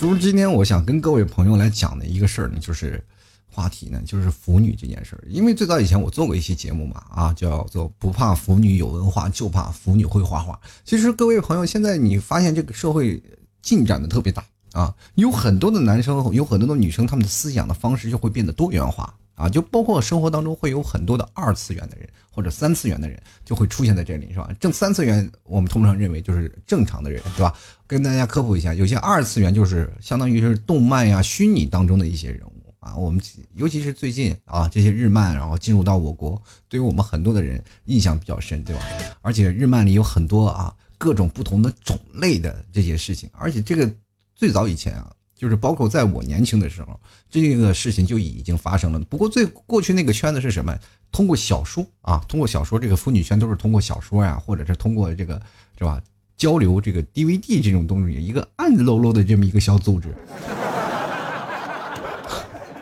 [0.03, 3.01] 就是今天我想跟各位朋友来讲的一个事儿呢，就是
[3.49, 5.23] 话题呢，就是腐女这件事儿。
[5.29, 10.61] 因为最早以前我做过一期节目嘛，啊，叫做“不怕腐女有文化，就怕腐女会画画”。
[10.85, 13.23] 其实各位朋友，现在你发现这个社会
[13.63, 19.15] 进展的特别大啊，有很多的男生，有很多的女生，他们的思想的方式就会变得多元化。
[19.35, 24.51] 啊，就包括生活当中会有很多的二次元的人或者三次元的人就会出现在这里，是吧？
[24.61, 27.55] 正三次元我们通常认为就是正常的人，是吧？
[27.87, 32.95] 跟大家科普一下，有些二次元就是相当于是动漫呀、虚拟当中的一些人物啊。
[32.95, 33.21] 我们
[33.55, 38.83] 尤其是最近啊，这些日漫然后进入到我国，对于我们很多的人印象比较深，对吧？
[39.23, 43.91] 而且日漫里有很多啊各种不同的种类的这些事情，而且这个
[44.35, 45.11] 最早以前啊。
[45.43, 49.01] 就是包括在我年轻的时候，这个事情就已经发生了。
[49.01, 50.73] 不过最过去那个圈子是什么？
[51.11, 55.43] 通过小说啊，通过小说，这个腐女圈都是通过小说呀，或者是通过这个
[55.77, 56.01] 是吧？
[56.37, 60.15] 交流这个 DVD 这种东西，一个暗喽喽的这么一个小组织。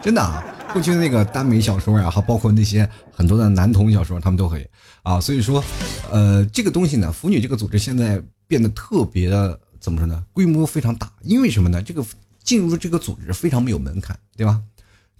[0.02, 0.44] 真的啊，
[0.74, 4.66] 过去那个耽美小说呀，还包括那些很多的男同小说，他们都可以
[5.02, 5.18] 啊。
[5.18, 5.64] 所以说，
[6.10, 10.22] 呃，这个东西呢，腐女这个组织现在变得特别的怎么说呢？
[10.34, 11.82] 规模非常大，因为什么呢？
[11.82, 12.04] 这个。
[12.50, 14.60] 进入这个组织非常没有门槛，对吧？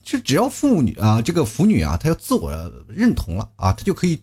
[0.03, 2.51] 就只要妇女啊，这个腐女啊，她要自我
[2.89, 4.21] 认同了啊，她就可以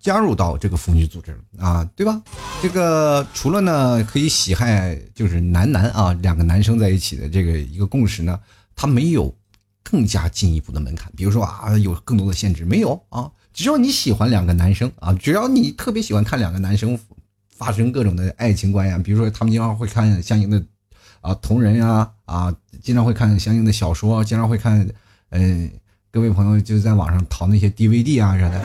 [0.00, 2.22] 加入到这个腐女组织啊，对吧？
[2.62, 8.40] 这个除了呢可以喜爱就是男男啊两个男生在一起的这个一个共识呢，
[8.74, 9.36] 它没有
[9.82, 13.30] 更加进一步的门槛，比如说啊有更多的限制没有啊？
[13.52, 16.98] 只要你喜欢两个男生啊，只要你特别喜欢看两个男生
[17.50, 20.64] 发生各种的爱情观呀，比如说他们经常会看相应的。
[21.26, 24.88] 啊，同人呀，啊，经常会看相应的小说，经常会看，
[25.30, 25.68] 嗯，
[26.12, 28.60] 各位朋友就在网上淘那些 DVD 啊啥的，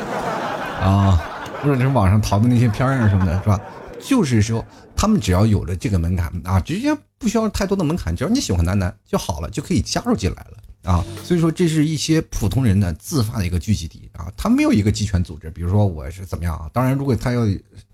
[0.80, 1.20] 啊，
[1.64, 3.60] 或者是网上淘的那些片儿啊什么的，是吧？
[4.00, 4.64] 就是说，
[4.96, 11.04] 他们只要有了这个门槛啊，直接不需要太多的门槛，只要你喜欢男男就好了，就可以加入进来了啊。
[11.24, 16.70] 所以说，这是一些普通人的自发的一个聚集地啊，他没有一个集权组织，比如说我是怎么样啊？
[16.72, 17.42] 当然，如果他要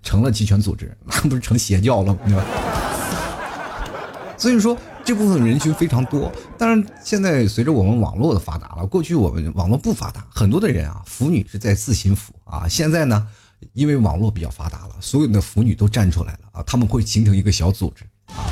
[0.02, 2.44] 成了集权组织，那不是成邪教了吗，对吧？
[4.38, 12.68] 所以说这部分人群非常多，但是现在随着我们网络的发达了，过去我们网络不发达，很多的人啊，腐女是在自行腐啊。
[12.68, 13.26] 现在呢，
[13.72, 18.46] 因为网络比较发达了，所有的腐女都站出来了啊，他们会形成一个小组织啊。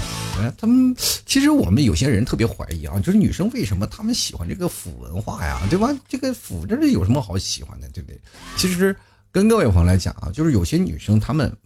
[0.59, 0.95] 他们
[1.25, 5.89] 其实我们有些人特别怀疑啊，就是女生为什么他们喜欢这个腐文化呀，对吧？
[6.09, 8.21] 这个腐这是有什么好喜欢的，对不对？
[8.57, 8.95] 其实
[9.31, 11.57] 跟各位朋友来讲啊，就是有些女生她们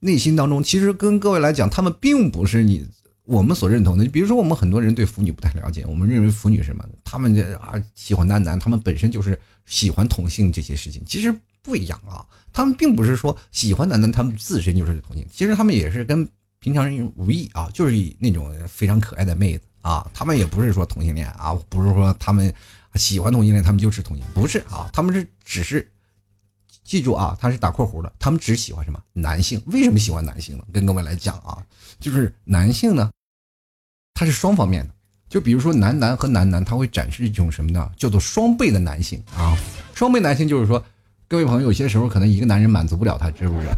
[0.00, 2.84] 内心当中，其实跟各位来讲，她们并不是你。
[3.30, 12.26] 我们所认同的，比如说我们很多人对腐女不太了解，我们认为腐女什么，他们这啊喜欢男男，他们本身就是喜欢同性这些事情，其实不一样啊。
[12.52, 20.10] 他们并不是说喜欢男男，他们自身就是同性，其实他们也是跟平常人无异啊，就是以那种非常可爱的妹子啊。
[20.12, 22.52] 他们也不是说同性恋啊，不是说他们
[22.96, 25.88] 喜欢同性恋，他们就是同性，不是啊，他们是只是
[26.82, 29.62] 记住啊，他是打括弧的，他们只喜欢什么男性？
[29.66, 30.64] 为什么喜欢男性呢？
[30.72, 31.64] 跟各位来讲啊，
[32.00, 33.08] 就是男性呢。
[34.20, 34.92] 它是双方面的，
[35.30, 37.90] 就比如说男男和男男，他会展示一种什么呢？
[37.96, 39.56] 叫做双倍的男性啊！
[39.94, 40.84] 双倍男性就是说，
[41.26, 43.68] 各位朋友，有些时候可能一个男人满足不了他，是不是？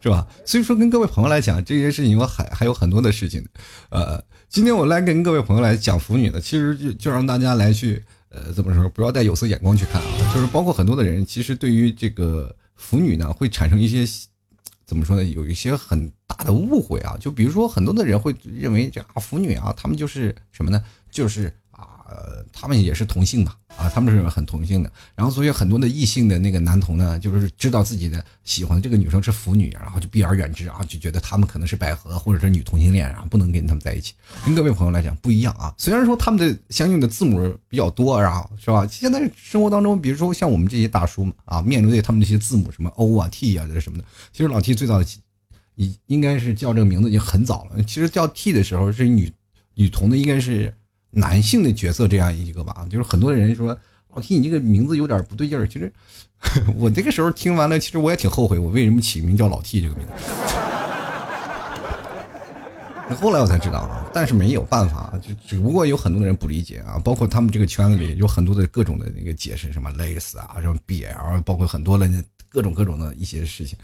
[0.00, 0.26] 是吧？
[0.46, 3.46] 所以说，跟各位朋友来讲这些事情，我还还有很多的事情。
[3.90, 8.88] 呃，今天我来跟各位朋友来讲腐女的，其实就就让大家来去，呃，怎么说？
[8.88, 10.32] 不要带有色眼光去看啊！
[10.34, 14.10] 就是包括很多的人，其实对于这个腐女呢，会产生一些。
[14.88, 15.22] 怎么说呢？
[15.22, 20.82] 有一些很大的误会啊，就比如说很多的人会认为这啊腐女啊，他们就是什么呢？
[21.10, 21.54] 就是
[22.08, 24.90] 呃他们也是同性嘛，啊，他们是很同性的。
[25.14, 34.14] 然后所以很多的异性的那个男同呢，就是知道自己的喜欢的这个女生是腐女，然后就避而远之啊，就觉得他们可能是百合或者是女同性恋，然后不能跟他们在一起。
[34.44, 38.86] 跟各位朋友来讲不一样啊，虽然说他们的相应的字母比较多，然后是吧？
[38.90, 45.06] 现在生活当中，比如说像我们这些大叔啊，面对他们这些字母什么 O 啊、T 啊这什么的，其实老 T 最早的。
[45.80, 47.80] 你应该是叫这个名字已经很早了。
[47.84, 49.32] 其实叫 T 的时候是女
[49.74, 50.74] 女童的，应该是
[51.10, 52.86] 男性的角色这样一个吧。
[52.90, 53.76] 就是很多人说
[54.14, 55.66] 老 T 你这个名字有点不对劲儿。
[55.66, 55.92] 其实
[56.76, 60.12] 我这个时候听完了，其实我也挺后悔，我为什么起名叫老 T 这个名字。
[63.20, 72.08] 后来我才知道啊，但是没有办法，就只不过有很多的人不理解啊，包括他们这个圈子里有很多的各种的那个解释，什么类似啊，什么 BL，包括很多的。
[72.50, 73.76] 各种各种的一些事情，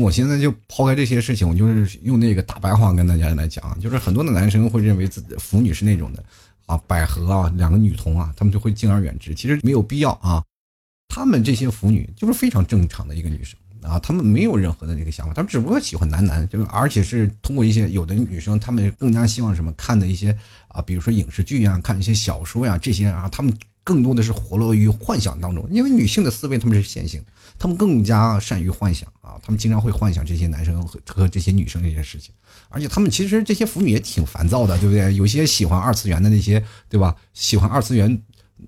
[0.00, 6.22] 我现在就抛开这些事情，我就是用那个大白话跟大家来讲，就是很多的男生会认为自己的腐女是那种的
[6.72, 9.34] 啊，百合啊，两个女同啊，他们就会敬而远之。
[9.34, 10.42] 其实没有必要啊，
[11.08, 20.34] 他们这些腐女就是非常正常的一个女生啊，他们没有任何的那个想法，他们只不过喜欢男男，就而且是通过一些有的女生，她们更加希望什么看的一些
[20.68, 23.52] 啊，比如说影视剧啊，看一些小说呀这些啊，他们
[23.84, 27.22] 更多的是活络于幻想当中，因为女性的思维他们是线性。
[27.58, 32.32] 他们更加善于幻想啊，他们经常会幻想这些男生和和这些女生这些事情，
[32.70, 35.14] 而且他们其实这些腐女也挺烦躁的，对不对？
[35.14, 37.14] 有些喜欢二次元的那些，对吧？
[37.34, 38.20] 喜欢二次元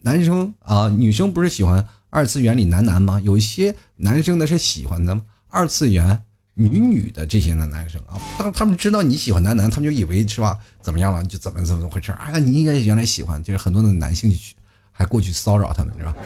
[0.02, 3.20] 男生啊，女生不是喜欢二次元里男男吗？
[3.22, 6.22] 有一些男生呢是喜欢的二次元
[6.52, 10.56] 女女的这些的男生啊，当他们知道你喜欢男男，他们就以为是吧？
[10.82, 11.24] 怎么样了？
[11.24, 12.38] 就怎么怎么回事啊？
[12.38, 14.54] 你应该原来喜欢，就是很多的男性去
[14.96, 16.14] 还过去骚扰他们，是吧？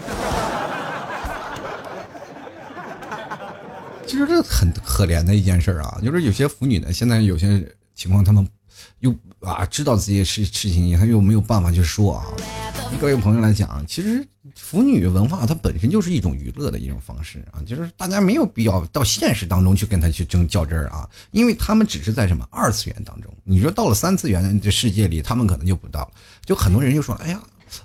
[4.07, 8.47] 其实这很可怜的一件事啊，就是有些腐女呢，现在有些情况，他们
[9.01, 12.27] 又啊知道自己事事情，他又没有办法去说啊。
[13.01, 23.31] 各位朋友来讲，其实腐女文化它本身就是一种娱乐的一种方式啊，就是大家没有必要到现实当中去跟他去争较真儿啊，因为他们只是在什么二次元当中。
[23.45, 26.11] 你说到了三次元的世界里，他们可能就不到了。
[26.47, 27.39] 就很多人就说，哎呀。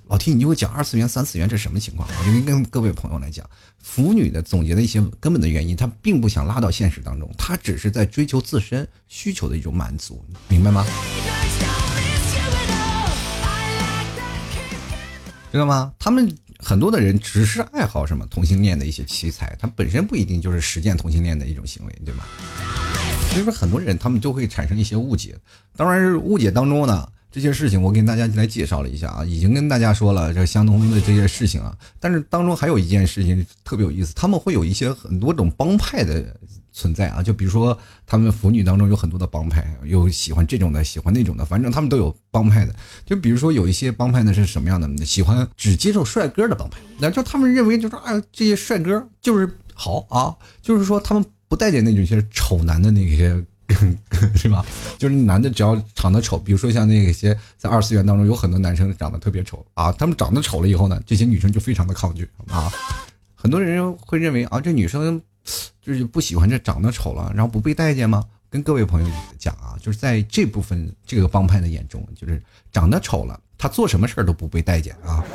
[0.07, 2.07] 老 T，你就会讲二次元、三次元这什么情况？
[2.07, 3.49] 我就跟各位朋友来讲，
[3.81, 10.85] 腐女的总结的一些根本的原因，她并不想拉到现实当中，她只是在追求自身需求的一种满足，明白吗？
[15.51, 15.93] 知道吗？
[15.99, 22.23] 他们很多的人只是爱好什么同性恋的一些奇才，他本身不一定就是实践同性恋的一种行为，对吗？
[23.29, 25.37] 所以说，很多人他们就会产生一些误解，
[25.75, 27.07] 当然是误解当中呢。
[27.33, 36.23] 这些事情我给大家来介绍了一下啊，已经跟大家说了这相同的这些事情啊，但是当中还有一件事情特别有意思，他们会有一些很多种帮派的
[36.71, 42.75] 存在啊，就比如说他们腐女当中有很多的帮派，有喜欢这种的，喜欢那种的，反正他们都有帮派的。
[43.03, 45.03] 就比如说有一些帮派呢是什么样的？
[45.03, 53.43] 喜欢只接受帅哥的帮派，那就他们认为就是啊这些帅哥就是好啊，就是说他们不待见那种些丑男的那些。
[54.35, 54.65] 是吧？
[54.97, 62.71] 就是男的只要长得丑，比如说像那些在二次元当中有很多男生长得特别丑啊，他们长得丑了以后呢，这些女生就非常的抗拒啊。
[63.35, 65.21] 很多人会认为啊，这女生
[65.81, 68.23] 就是不喜欢这长得丑了，然后不被待见吗？
[68.49, 75.23] 跟各位朋友讲啊，就是在这部分这个帮派的眼中，就是长得丑了，他做什么事儿都不被待见啊。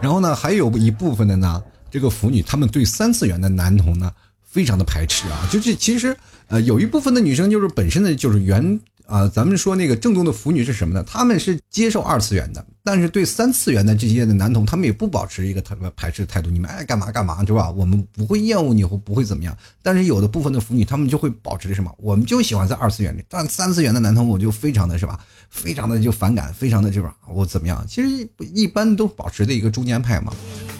[0.00, 4.12] 然后呢，还有一部分的呢，这个腐女，他们对三次元的男同呢。
[4.52, 6.14] 非常的排斥啊，就是其实，
[6.48, 11.02] 呃，有一部分的女生就是本身的就是原啊，咱们说那个正宗的腐女是什么呢？
[11.08, 16.50] 他们是接受二次元的，但是对三次元的这些的男同，他们也不保持一个特别排斥的态度。
[16.50, 17.70] 你们爱干嘛干嘛，是吧？
[17.70, 19.56] 我们不会厌恶你，或不会怎么样。
[19.82, 21.90] 但是有的部分的腐女，他们就会保持什么？
[21.96, 25.18] 我们就喜欢在二次元里，但三次元的男同，我就非常的是吧？
[25.48, 27.82] 非常的就反感，非常的就是我怎么样？
[27.88, 30.30] 其实一般都保持的一个中间派嘛。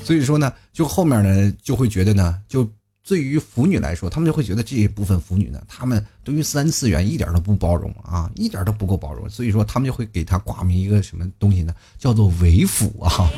[0.04, 2.70] 所以说呢，就后面呢就会觉得呢，就。
[3.06, 11.74] 对于腐女来说，他们就会觉得这一部分腐女呢，他们对于三次元一点都不包容啊，一点都不够包容，所以说他们就会给他挂名一个什么东西呢？
[11.98, 13.28] 叫做伪腐啊，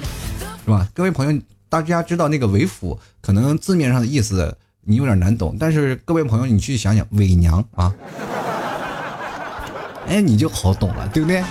[0.64, 0.88] 是吧？
[0.94, 7.94] 各位朋友，大家知道那个伪腐，可能字面上的意思你有点难懂，但是各位朋友，你去想想伪娘啊，
[10.06, 11.42] 哎，你就好懂了，对不对？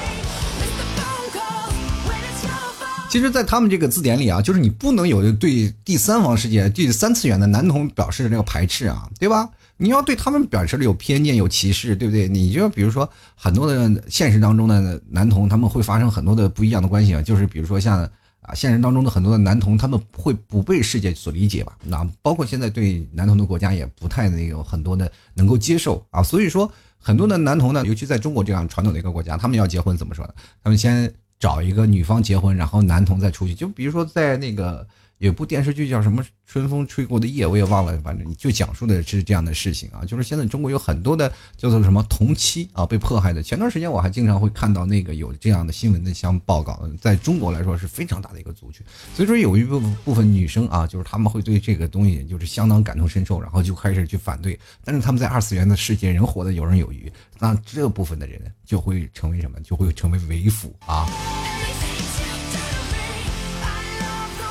[3.13, 9.47] 其实，在他们这个字典里啊，就是你不能有对第三方世界、对三次元的男同表示这个排斥啊，对吧？
[9.77, 12.27] 你要对他们表示了有偏见、有歧视，对不对？
[12.27, 18.01] 你就比如说很多的现实当中的男同，他们会发生很多的不一样的关系啊，就是比如说像
[18.41, 21.77] 啊，现实当中的很多的男同，他们会不被世界所理解吧？
[21.83, 26.67] 那包括现在对男同的国家也不太那个很多的能够接受啊，所以说。
[27.05, 30.33] 很多的男童呢，尤其在中国这样传统的一个国家，他们要结婚怎么说呢？
[30.63, 31.13] 他们先
[31.43, 33.53] 找一个女方结婚，然后男童再出去。
[33.53, 34.87] 就比如说在那个。
[35.23, 40.03] 有部电视剧叫什么《春风吹过的夜》，我也忘了，反正就讲述的是这样的事情啊。
[40.03, 43.41] 就是现在中国有很多的叫做什么同妻啊被迫害的。
[43.41, 48.85] 前段时间我还经常会看到那个有这样的新闻的相报告，在中国来说是非常大的一个族群。
[49.15, 54.59] 所以说有一部部分女生啊，就是他们会对这个东西就是相当感同身受，然后就开始去反对。
[54.83, 57.09] 但是他们在二次元的世界，仍活得游刃有余，
[57.39, 59.57] 那这部分的人就会成为什么？
[59.61, 61.07] 就会成为为辅啊。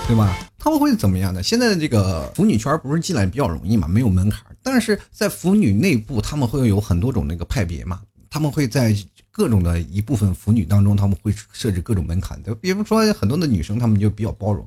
[0.06, 0.36] 对吧？
[0.58, 1.42] 他们会怎么样呢？
[1.42, 4.44] 现在的这个腐女圈不是进来比较容易嘛，没有门槛。
[4.62, 8.94] 但是在腐女内部，他们会有很多种那个派别嘛，他们会在
[9.30, 12.54] 各种的一部分腐女当中，他们会设置各种门槛的。
[12.54, 14.66] 比如说很多的女生，她们就比较包容。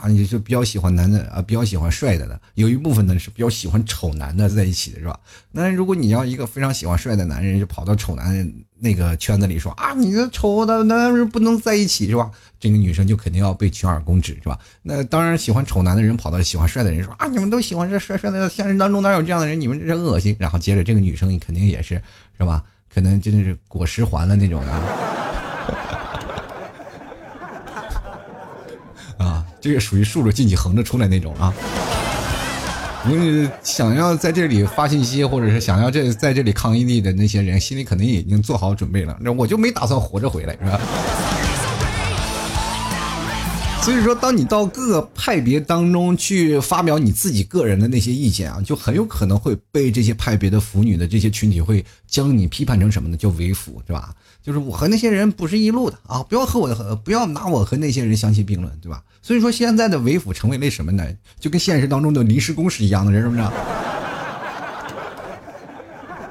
[0.00, 5.18] 啊，你就比较喜欢男的啊，比较喜欢帅的的，有一部分呢是比较喜欢丑男的在一起的，是吧？
[5.52, 12.30] 那如果你要一个非常喜欢帅的男人，就跑到丑男那个圈子里说啊，你这丑的男人不能在一起，是吧？
[12.60, 14.58] 这个女生就肯定要被群而攻之，是吧？
[14.82, 19.58] 那当然，喜欢丑男的人跑到喜欢帅的人说啊，你们都喜欢这帅帅的，现实当中哪有这样的人？
[19.58, 20.36] 你们这恶心。
[20.38, 22.00] 然后接着这个女生肯定也是，
[22.36, 22.62] 是吧？
[22.92, 25.25] 可能真的是果实还了那种的。
[29.66, 31.52] 这个属于竖着进去横着出来那种啊！
[33.08, 39.16] 我想要在这里发信息，或者是想要这在这里抗议的那些人，心里肯定已经做好准备了。
[39.20, 40.80] 那我就没打算活着回来，是吧？
[43.86, 53.16] 所以说，当你到各个派别当中去发表你自己个人的那些意见啊，就很有可能会被这些派别的腐女的这些群体会将你批判成什么呢？
[53.16, 54.12] 叫为腐，是吧？
[54.42, 56.20] 就是我和那些人不是一路的啊！
[56.24, 59.00] 不要和我和不要拿我和那些人相提并论，对吧？
[59.22, 61.06] 所以说现在的为辅成为了什么呢？
[61.38, 63.42] 就跟现实当中的临时工是一样的，人，是不是？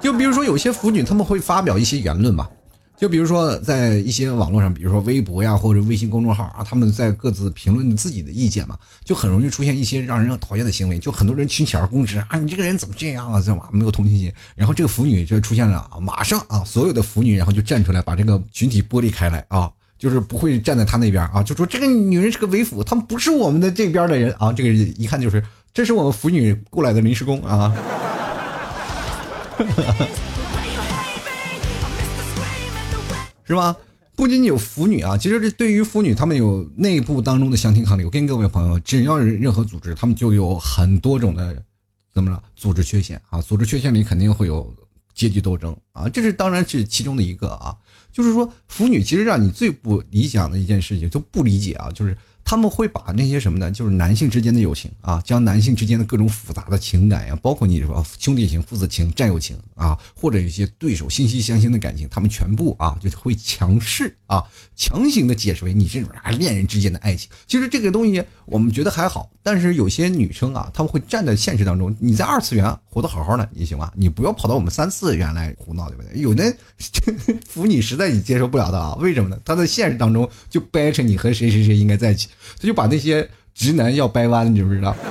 [0.02, 2.50] 就比如说有些腐女他们会发表一些言论嘛，
[2.98, 13.40] 就比如说在一些网络上，比如说微博呀或者微信公众号啊，他们在各自评论自己的意见嘛，就很容易出现一些让人讨厌的行为，就很多人群起而攻之啊，你这个人怎么这样啊？
[13.40, 13.68] 怎么？
[13.72, 19.72] 没有同情心，然后这个腐女就出现了，马上啊，所有的腐女然后就站出来把这个群体剥离开来啊。
[19.98, 24.52] 就是不会站在他那边啊，就说这个女人是个为辅，他们不是我们的这边的人啊。
[24.52, 25.42] 这个人一看就是，
[25.74, 27.74] 这是我们腐女过来的临时工啊，
[33.46, 33.78] 是吧？
[34.16, 38.04] 不仅仅有腐女啊，其实这对于腐女，他们有内部当中的相亲抗礼。
[38.04, 41.64] 我跟各位朋友，只要是任何组织，他们就有很多种的
[42.14, 43.42] 怎么了组织缺陷啊？
[43.42, 44.74] 组织缺陷里肯定会有
[45.14, 47.76] 阶级斗争啊，这是当然是其中的一个啊。
[48.12, 52.18] 就是说，腐女其实让你最不理想的一件事情，就不理解啊，就是。
[52.46, 53.72] 他们会把那些什么呢？
[53.72, 64.44] 就是男性之间的友情啊，将男性之间的各种复杂的情感呀，包括你说兄弟情、父子情、战友情啊，或者一些对手惺惺相惜的感情，他们全部啊，就会强势啊，
[64.76, 67.28] 强行的解释为你这种啊恋人之间的爱情。
[67.48, 73.92] 其实这个东西我们觉得还好，但是有些女生啊，他们会站在现实当中，你在二次元活得好好的，你行吗？
[73.94, 76.22] 你不要跑到我们三次元来胡闹，对不对？
[76.22, 76.56] 有的
[77.46, 79.38] 腐女实在你接受不了的啊，为什么呢？
[79.44, 82.30] 他在现实当中就掰扯你和谁谁谁应该在一起。
[82.58, 84.96] 他就把那些直男要掰弯，你知不知道？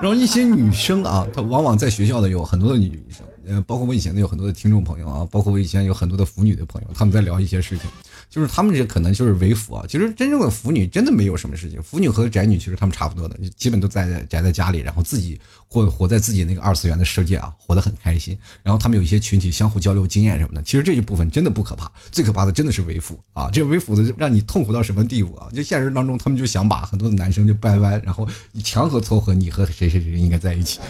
[0.00, 7.90] 然后一些女生啊，她往往在学校的有很多的女生，呃，包括我以前的有很多的听众朋友啊，包括我以前有很多的腐女的朋友，他们在聊一些事情。
[8.30, 18.38] 就是他们这可能就是为辅啊，其实真正的腐女真的没有什么事情，腐女和宅女其实他们差不多的，基本都在宅在家里，然后自己活活在自己那个二次元的世界啊，活得很开心。
[18.62, 23.50] 然后他们有一些群体相互交流经验什么的，其实这一部分真的不可怕，最可怕的真的是为辅啊！
[23.52, 25.48] 这为辅的让你痛苦到什么地步啊？
[25.52, 28.28] 就现实当中他们就想把很多的男生就掰弯，然后
[28.62, 30.78] 强行撮合你和谁谁谁应该在一起。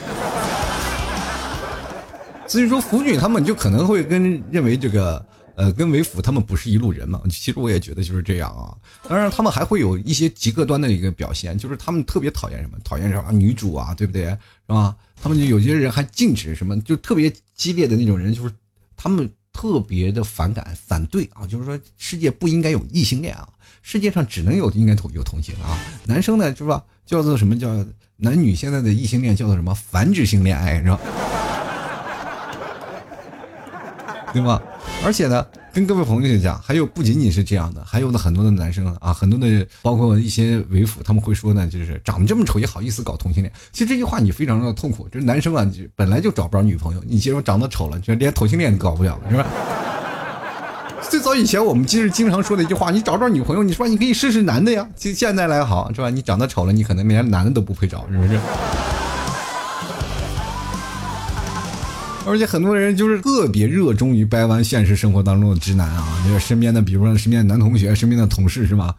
[2.47, 5.25] 所以说腐女他们就可能会跟认为这个。
[5.57, 7.21] 呃，跟为辅他们不是一路人嘛？
[7.31, 8.77] 其实我也觉得就是这样啊。
[9.09, 12.79] 当然，他们还会有一些极个端的一个表现，就是他们特别讨厌什么？
[12.85, 14.25] 讨厌什么女主啊，对不对？
[14.25, 14.97] 是吧？
[15.23, 16.81] 他们就有些人还禁止什么？
[16.81, 18.51] 就特别激烈的那种人，就是
[18.97, 21.47] 他们特别的反感、反对啊。
[21.47, 23.49] 就是说，世界不应该有异性恋啊，
[23.83, 25.79] 世界上只能有应该同有同性啊。
[26.07, 26.83] 男生呢，就是吧？
[27.05, 27.85] 叫做什么叫
[28.17, 29.75] 男女现在的异性恋叫做什么？
[29.75, 31.01] 繁殖性恋爱，是吧？
[34.33, 34.61] 对吗？
[35.05, 43.53] 而且呢，跟各位朋友讲，还有不仅仅是这样的，还有的很多的男生啊，很多的包括一些为辅，他们会说呢，就是长得这么丑也好意思搞同性恋。
[43.73, 45.67] 其实这句话你非常的痛苦，就是男生啊，
[45.97, 49.47] 本来就找不着女朋友，你结果长得丑了，就连同性恋都搞不了，是吧？
[51.09, 54.87] 最早以前我们其实经常说的一句话，你找不着女朋友，你说你可以试试男的呀。
[54.97, 56.09] 就现在来好是吧？
[56.09, 58.39] 你长得丑了，你可能连男的都不配找，是不是？
[62.27, 68.95] 而且很多人就是特别热衷于掰弯现实生活当中的直男啊，就是身边的，比如说身边的男同学、身边的同事是吧？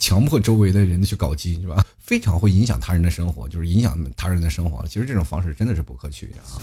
[0.00, 1.84] 强迫周围的人去搞基是吧？
[1.98, 4.86] 非常会影响他人的生活，就是影响他人的生活。
[4.86, 6.60] 其实这种方式真的是不可取的啊。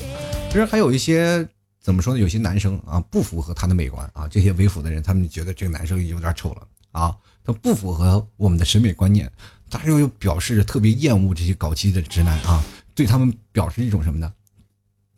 [0.49, 1.47] 其实还有一些
[1.81, 2.19] 怎么说呢？
[2.19, 9.31] 有些男生啊不符合他的美观啊，这些为辅的人他们觉得这个男生有点丑了啊，他不符合我们的审美观念，
[9.69, 14.31] 他又表示特别厌恶这些搞基的直男啊，对他们表示一种什么呢？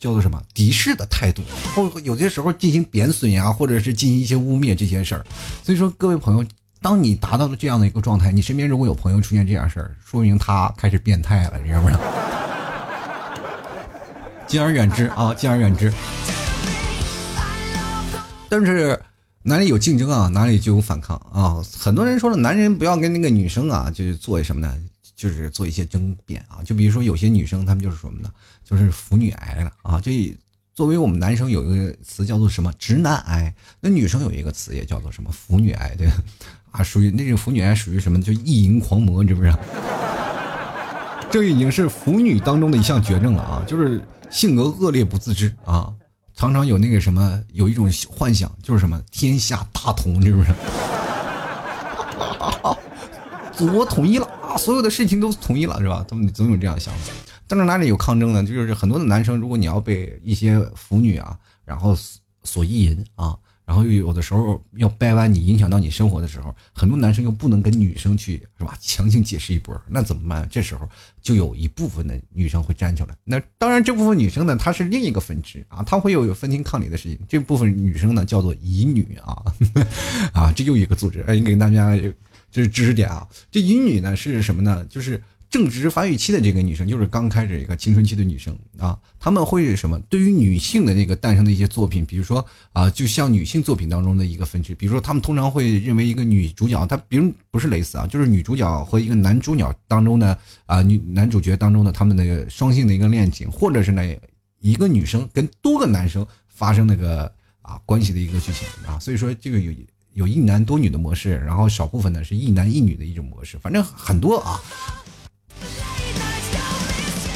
[0.03, 1.41] 叫做什么敌视的态度，
[1.73, 5.25] 或有些时候进行贬损呀，或者是进行一些污蔑这些事儿。
[5.63, 6.45] 所以说，各位朋友，
[6.81, 12.01] 当你达到了这样的一个状态，你身边如果有朋友出现这样事儿，说明他开始变态了，你知不知道？
[14.45, 15.93] 敬而远之啊，敬而远之。
[18.49, 18.99] 但是
[19.41, 21.63] 哪里有竞争啊，哪里就有反抗啊。
[21.79, 24.75] 很多人说了，男人不要跟那个女生啊，就是做什么呢？
[25.23, 26.59] 就是做一些争辩啊。
[26.65, 28.29] 就比如说有些女生，她们就是什么呢？
[28.65, 30.01] 就是腐女癌了啊！
[30.01, 30.35] 这
[30.73, 36.07] 作为我们男生有一个词叫做什么直男癌，那女生有一个词也叫做什么腐女癌，对
[36.71, 38.21] 啊，属于那种腐女癌属于什么？
[38.21, 39.57] 就意淫狂魔，你知不知道？
[41.31, 43.63] 这已经是腐女当中的一项绝症了啊！
[43.65, 45.93] 就是性格恶劣不自知啊，
[46.35, 50.53] 常常有那个什么，有一种幻想，就是什么天下大同，是不是？
[53.55, 54.27] 祖国统一了
[54.57, 56.05] 所有的事情都统一了，是吧？
[56.07, 57.13] 他们总有这样的想法。
[57.47, 58.43] 但是哪里有抗争呢？
[58.43, 61.95] 就是很多的男生，如果你要被一些腐女啊，然后
[62.43, 68.75] 所意淫啊，然后又有的时候要掰弯你，影响到你生活的时候，很多男生又不能跟女生去是吧？
[68.79, 70.47] 强行解释一波，那怎么办？
[70.49, 70.89] 这时候
[71.21, 73.15] 就有一部分的女生会站出来。
[73.23, 77.19] 那当然，这部分女生呢，她是另一个分支啊，她会有分庭抗礼的事情。
[77.27, 79.43] 这部分女生呢，叫做乙女啊，
[80.33, 81.21] 啊，这又一个组织。
[81.27, 81.95] 哎，给大家
[82.53, 83.27] 这是知识点啊。
[83.51, 84.85] 这乙女呢是什么呢？
[84.89, 85.21] 就是。
[85.53, 89.99] 正值发育期的这个女生，就是刚开始一个青春期的女生啊，他们会什么？
[90.09, 100.35] 对于女性的那个诞生的一些作品，比如说啊，就像女性作品当中的一个分支，比如说他们通常会认为一个女主角，她比如不是蕾丝啊，就是女主角和一个男主角当中的
[100.65, 104.19] 啊女男主角当中的他们那个双性的一个恋情，或者是那
[104.59, 107.31] 一个女生跟多个男生发生那个
[107.61, 109.71] 啊关系的一个剧情啊，所以说这个有
[110.13, 114.61] 有一男多女的模式，然后少部分呢是一男一女的一种模式，反正很多啊。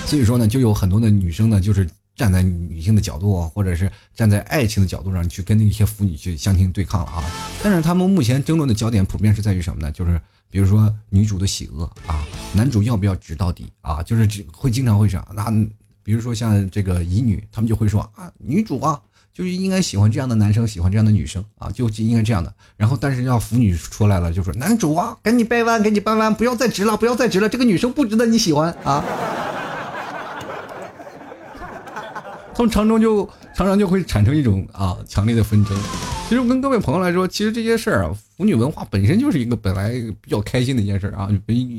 [0.06, 7.24] 所以说呢，就有很多的女生呢，就是站在女性的角度，或者是站在爱情的角度上去跟那些腐女去相亲对抗了啊。
[7.62, 9.92] 但是他们目前争论的焦点普遍是在于什么呢？
[9.92, 10.20] 就是
[10.50, 14.02] 比如说女主的喜恶啊，男主要不要直到底啊？
[14.02, 15.28] 就是只会经常会这样。
[15.34, 15.52] 那
[16.04, 19.02] 比如说像这个乙女，他们就会说啊，女主啊，
[19.38, 22.52] 就是应该喜欢这样的男生，喜欢这样的女生啊，就应该这样的。
[22.76, 29.06] 然后但是让腐女出来了，就说男主啊，赶紧掰弯，赶紧掰弯，不要再直了，不要再直了，这个女生不值得你喜欢啊。
[32.56, 35.78] 从常中就常常就会产生一种啊强烈的纷争。
[36.28, 41.30] 其实我跟各位朋友来说，其实这些事儿啊，腐女文化本身就是一个本来比较开心的一件事啊，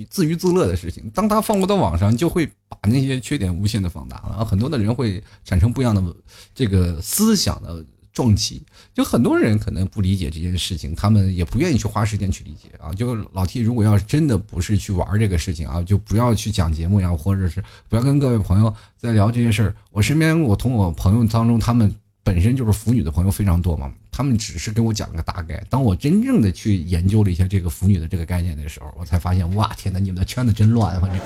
[0.09, 1.11] 自娱自乐的事情。
[1.11, 6.03] 当它放落到网上，就会把那些缺点无限的放大了，很多的人会产生不一样的
[6.55, 7.85] 这个思想的。
[8.11, 8.61] 撞击，
[8.93, 12.93] 就很多人可能不理解这件事情，他们也不愿意去花时间去理解啊。
[12.93, 19.77] 就老 T，如果要是真的不是去玩这个事情啊，就不要去讲节目呀，或者是不要跟各位朋友在聊这些事儿。
[19.93, 21.95] 我身边，我从我朋友当中，他们
[22.29, 25.65] 本身就是腐女的朋友非常多嘛，他们只是跟我讲个大概。
[25.71, 31.19] 当我真正的去研究了一下这个腐女的这个概念的时候，我才发现，哇，天哪，你们的圈子真乱，反正，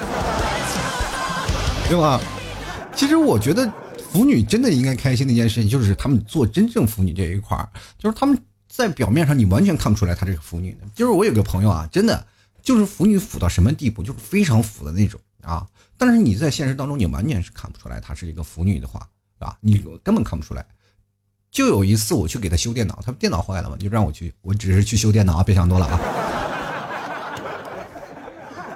[1.89, 2.21] 对吧？
[2.95, 3.73] 其实我觉得。
[4.13, 7.67] 腐女真的应该开心的一件事情，就是他们做真正腐女这一块儿，
[7.99, 8.39] 就是他们
[8.69, 10.81] 在表面上你完全看不出来她这个腐女的。
[10.95, 12.27] 就是我有个朋友啊，真的
[12.63, 15.67] 就是腐女腐到什么地步，就是非常腐的那种啊。
[15.97, 20.63] 但是你在现实当中，你完全是看不出来她是一个腐女的话，啊，你根本看不出来。
[21.53, 26.01] 就有一次我去给他修电脑，他电脑坏了嘛，就让我去，我只是去修电脑啊，别想多了啊。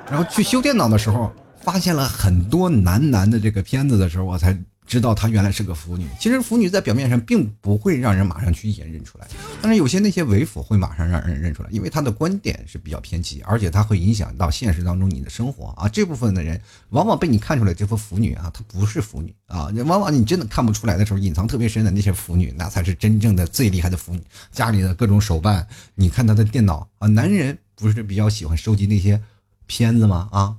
[0.11, 4.57] 然后去修电脑的时候，发现了很多男男的这个片子的时候，我才。
[4.87, 9.27] 知道她原来是个腐女，其实腐女在表面上并不会让人马上去一眼认出来，
[9.61, 15.89] 但是有些那些伪腐会马上让人认出来，因为她的观点是比较偏激，而且她会影响到现实当中你的生活啊。
[15.89, 16.61] 这部分的人
[16.91, 19.69] 往往被你看出来，这副腐女啊，她不是腐女啊。
[19.85, 24.23] 往往你真的看不出来的时候，隐藏特别深的那些腐女，那才是真正的最厉害的腐女。
[24.53, 25.67] 家里的各种手办，
[25.97, 29.21] 你看她的电脑啊，男人不是比较喜欢收集那些
[29.67, 30.29] 片子吗？
[30.31, 30.57] 啊。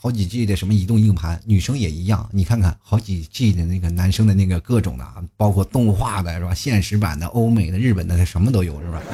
[0.00, 2.28] 好几 G 的什么移动硬盘，女生也一样。
[2.32, 6.54] 你看看好几 G 的那个男生的那个各种的，包括动画的是吧？
[6.54, 9.02] 现实版的、欧美的、日本的，什么都有是吧？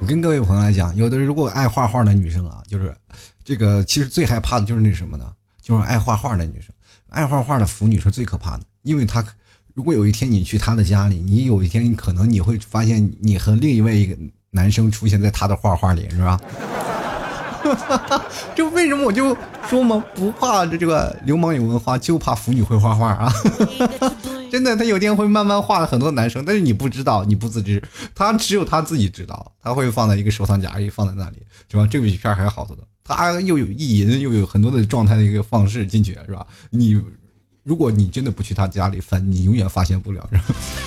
[0.00, 2.94] 我跟各位朋友来讲，有的如果爱画画的女生啊，就是
[3.42, 5.32] 这个其实最害怕的就是那什么呢？
[5.62, 6.70] 就是爱画画的女生。
[7.08, 9.24] 爱画画的腐女是最可怕的，因为她
[9.72, 14.14] 如果有一天你去她的家里，你有一天可能你会发现你和另一位一个
[14.54, 16.40] 男生出现在她的画画里，是吧？
[18.54, 19.36] 就为什么我就
[19.68, 23.32] 说嘛，不怕这这个流氓有文化，就怕腐女会画画啊！
[24.52, 27.82] 真的，他有天会慢慢画了很多男生，但是你不知道，你不自知，
[28.14, 31.84] 他只有他自己知道，他会放在一个收藏夹里，放在那里，是吧？
[31.90, 36.46] 这个片还好多的，他又有意淫，又有很多的状态的一个方式进去，是吧？
[36.70, 37.02] 你。
[37.64, 40.28] 如果你真的不去他家里翻，你永远发现不了，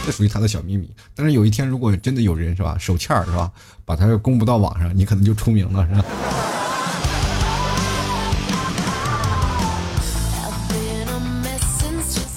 [0.06, 0.88] 这属于他的小秘密。
[1.16, 3.52] 但是有一天，如果真的有人是吧，手欠儿是吧，
[3.84, 6.06] 把他公布到网上，你可能就出名了，是吧？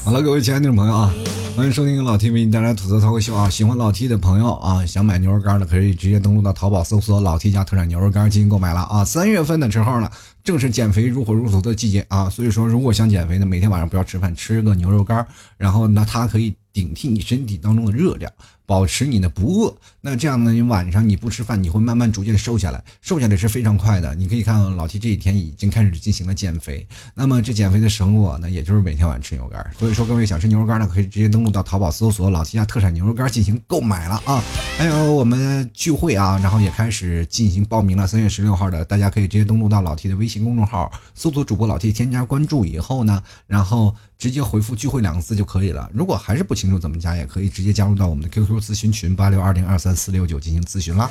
[0.02, 1.12] 好了，各位亲爱的朋友啊。
[1.56, 3.50] 欢迎收听老 T 为你带来吐槽脱口秀啊！
[3.50, 9.04] 喜欢老 T 的朋友啊，想买牛肉干的可以直接登录到淘宝搜索“老 T 家特产牛肉干”进行购买了啊！
[9.04, 10.10] 三月份的时候呢，
[10.42, 15.26] 正是减肥如火如荼的季节啊，所以说如果想减肥呢，每天晚上不要吃饭，吃个牛肉干，
[15.58, 18.32] 然后呢，它可以顶替你身体当中的热量。
[18.70, 20.52] 保持你的不饿，那这样呢？
[20.52, 24.14] 你晚上你不吃饭，你会慢慢逐渐的瘦下来，瘦下来是非常快的。
[24.14, 29.68] 你可以看老 T 这几天已经开始进行了减肥，那么这减肥的成果呢，也就是每天晚上吃牛肉干。
[29.76, 34.40] 所以说，各位想吃牛肉干呢，可以直接登录到淘宝搜索“老 T 家特产牛肉干”进行购买了啊。
[34.78, 38.06] 还有我们聚会啊，然后也开始进行报名了。
[38.06, 43.96] 三月十六号的，大家可以直接登录到老 T 的微信公众号，搜索主播老 T，添加关注以后呢，然后。
[44.20, 45.90] 直接回复“聚会”两个字就可以了。
[45.94, 51.10] 如果还是不清楚怎么加，也可以直接加入到我们的 QQ 咨询群八六二零二三四六九进行咨询啦。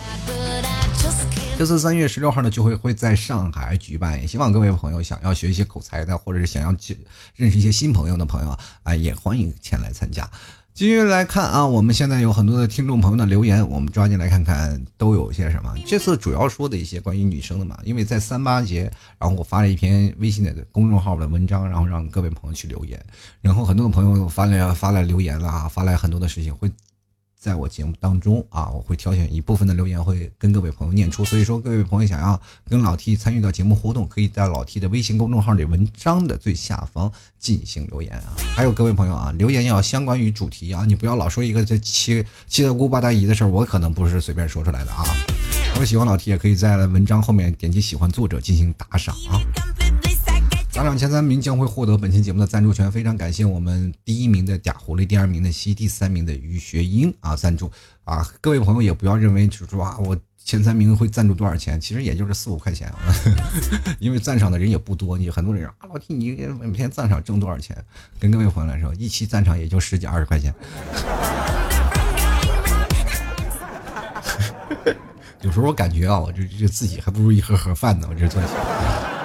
[1.58, 6.98] 这次三月十六号呢就会会在上海举办，也希望各位朋友想要学一些口才的，或者是想要去
[7.36, 10.30] 认识一些新朋友的朋友啊，也欢迎前来参加。
[10.74, 15.76] 继续来看啊，我们现在有很多的听众朋友的留言，我们抓紧来看看都有些什么。
[15.86, 22.98] 这次主要说的一些关于女生的嘛，因为在三八节，然后我发了一篇微信的公众号的文章，然后让各位朋友去留言，
[23.42, 26.72] 然后很多的朋友发来发来留言了啊，发来很多的事情会。
[27.40, 31.24] 在我节目当中啊，我会挑选一部分的留言，会跟各位朋友念出。
[31.24, 37.10] 所以说，各位朋友想要跟老 T 参与到节目互动，可以在老 T 的微信公众号里文章的最下方
[37.40, 38.36] 进行留言啊。
[38.54, 45.06] 还有各位朋友啊，留言要相关于主题啊，你不要老说一个这七七大姑八大姨的事儿，我可能不是随便说出来的啊。
[45.70, 49.40] 如果喜欢老 T，也可以在文章后面点击喜欢作者进行打赏啊。
[50.80, 57.70] 打赏前三名将会获得本期节目的赞助权，非常感谢我们第一名的嗲狐狸，第二名的西，第三名的于学英啊赞助
[58.06, 58.26] 啊！
[58.40, 62.90] 各位朋友也不要认为就是说啊，我前三名会赞助多少钱，其实也就是四五块钱，
[64.00, 65.18] 因为赞赏的人也不多。
[65.18, 67.76] 你很多人啊，老弟你每天赞赏挣多少钱？
[68.18, 70.56] 跟各位朋友来说，一期赞赏也就十几二十块钱。
[75.44, 79.19] 有时候我感觉啊，我这这自己还不如一盒盒饭呢，我这赚钱。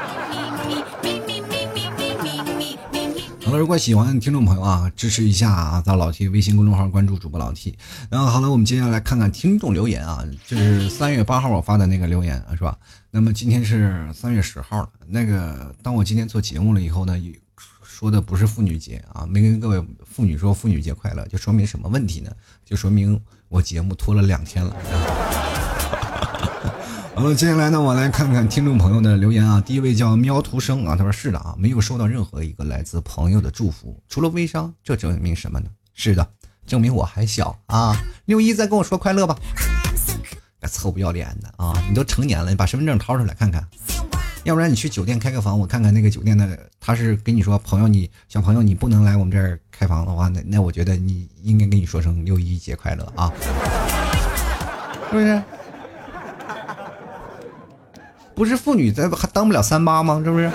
[3.45, 7.77] 好了如果喜欢听众朋友啊，支持一下啊，在老 T 微信公众号关注主播老 T。
[8.09, 12.79] 然后好了，我们接下来看看听众留言啊，这是三月八号我发的那个留言啊，是吧？
[13.11, 17.21] 那么今天是三月十号了，那个当我今天做节目了以后呢，
[17.83, 22.31] 说的不是妇女节啊，没跟各位妇女说妇女节快乐，就说明什么问题呢？
[22.65, 23.21] 就说明
[23.51, 24.75] 我节目拖了两天了。
[27.15, 29.61] 好了，接下来呢，我来看看听众朋友的留言啊。
[29.61, 35.71] 第一位叫喵图生啊，他说是的啊，没有收到任何一个来自朋友的祝福，除了微商，这证明什么呢？
[35.95, 36.29] 是的，
[36.67, 37.97] 证明我还小啊。
[38.25, 39.39] 六一再跟我说快乐吧，
[40.69, 41.73] 臭不要脸的啊！
[41.89, 43.65] 你都成年了，你把身份证掏出来看看，
[44.43, 53.33] 要不然你去酒店开个房，我看看那个酒店的，他是跟你说朋友，你小朋友你不能来我们这儿开房的话，那那我觉得你应该跟你说声六一节快乐啊，
[55.11, 55.41] 是不是？
[58.35, 60.21] 不是妇女，咱还当不了三八吗？
[60.25, 60.51] 是不是？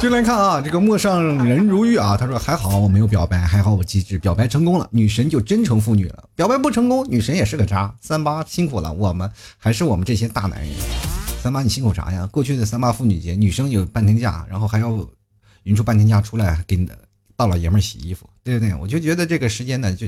[0.00, 7.94] 进来看啊，这个陌上人如玉啊，他说还好我没有表白，还好我机智，表白成功了，女神就真成妇女了；表白不成功，女神也是个渣。
[8.00, 10.70] 三八辛苦了，我们还是我们这些大男人。
[11.42, 12.26] 三八你辛苦啥呀？
[12.30, 15.06] 过去的三八妇女节，女生有半天假，然后还要
[15.64, 16.88] 匀出半天假出来给你
[17.36, 18.74] 大老爷们洗衣服，对不对？
[18.74, 20.06] 我就觉得这个时间呢，就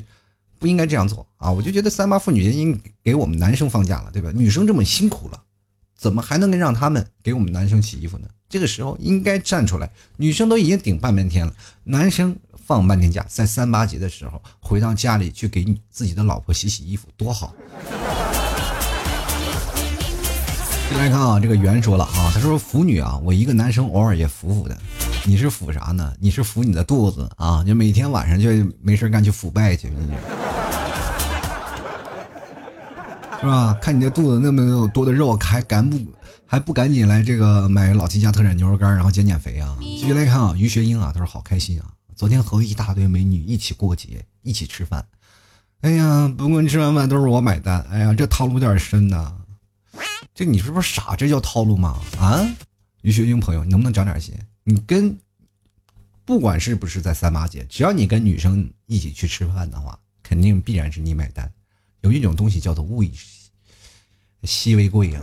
[0.59, 1.51] 不应该这样做啊！
[1.51, 4.31] 我就觉得三八妇女节应给我们男生放假了，对吧？
[4.35, 5.39] 女生这么辛苦了。
[6.03, 8.27] 怎么还能让他们给我们男生洗衣服呢？
[8.49, 12.37] 这个时候应该站出来，女生都已经顶半边天了，男生
[12.67, 17.55] 放半天假，在三八节的时候回到家里去给你自己的老婆洗洗衣服，多好！
[20.99, 24.77] 来看啊，这个袁说了啊，他说腐女啊，我一个男生偶尔也腐腐的，
[25.25, 26.13] 你是腐啥呢？
[26.19, 28.51] 你是腐你的肚子啊，就每天晚上就
[28.83, 29.89] 没事干去腐败去。
[33.43, 33.75] 是吧？
[33.83, 35.99] 看你这肚子那么多的肉，还赶不
[36.47, 39.77] 还不赶紧来这个买老 T 家特产牛肉干，然后减减肥啊？
[39.81, 45.05] 继续来看啊，于学英啊，他说好开心啊，昨天和一大堆美女一起过节，一起吃饭。
[45.81, 47.85] 哎呀，不过吃完饭都是我买单。
[47.91, 49.35] 哎呀，这套路有点深呐。
[50.33, 51.17] 这你是不是傻？
[51.17, 52.01] 这叫套路吗？
[52.21, 52.41] 啊，
[53.03, 54.33] 于学英朋友，你能不能长点心？
[54.63, 55.19] 你跟
[56.25, 61.51] 不管是不是在三八节，只要你跟女生一起去吃饭的话，肯定必然是你买单。
[62.03, 63.13] 有一种东西叫做物以
[64.45, 65.23] 稀为贵啊。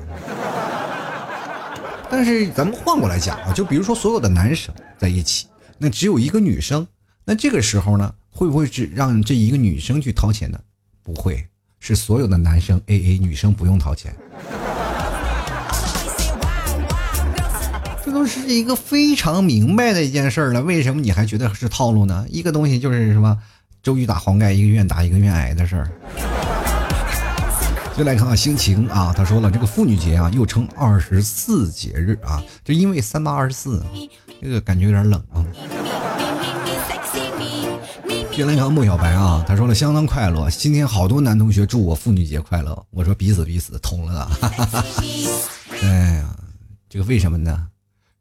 [2.10, 6.86] 但是咱们换过来讲啊，就比如说所有的男生在一起，那只有一个女生，
[7.24, 8.14] 那这个时候呢？
[8.32, 10.58] 会不会是让这一个女生去掏钱呢？
[11.04, 11.46] 不会，
[11.80, 14.16] 是所有的男生 A A，女生不用掏钱。
[18.06, 22.26] 这都是一个非常明白的一件事了，为什么你还觉得是套路呢？
[22.30, 23.38] 一个东西就是什么，
[23.84, 25.92] 周瑜打黄盖，一个愿打一个愿挨的事儿。
[28.00, 33.84] 就来看看心情啊，他说了，这个妇女节啊，又称二十四节日啊，就因为三八二十四，
[34.42, 35.44] 这个感觉有点冷啊。
[38.38, 40.50] 原来看莫小白啊，他说了相当快乐。
[40.50, 44.32] 今天好多男同学祝我妇女节快乐，我说彼此彼此，通了啊！
[45.84, 46.34] 哎呀，
[46.88, 47.68] 这个为什么呢？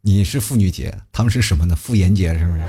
[0.00, 1.76] 你是妇女节，他们是什么呢？
[1.76, 2.62] 妇炎节是不是？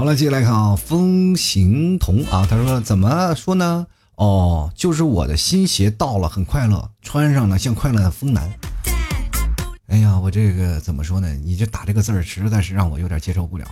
[0.00, 3.86] 好了，接下来看啊，风行童啊，他说怎么说呢？
[4.14, 8.50] 哦，就是我的新鞋到了，很快乐，穿上了像快乐的风男。
[9.88, 11.28] 哎呀，我这个怎么说呢？
[11.44, 13.66] 你这打这个字儿实在是让我有点接受不了。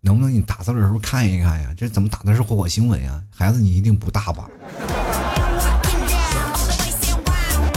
[0.00, 1.72] 能不能你打字的时候看一看呀？
[1.76, 3.22] 这怎么打的是火星文呀？
[3.32, 4.50] 孩子，你一定不大吧？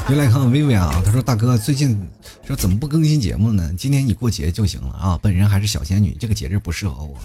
[0.10, 2.10] 又来看看薇薇啊，他说：“大哥，最近
[2.44, 3.72] 说怎么不更新节目呢？
[3.78, 5.20] 今天你过节就行了啊。
[5.22, 7.16] 本人还是小仙女，这个节日不适合我，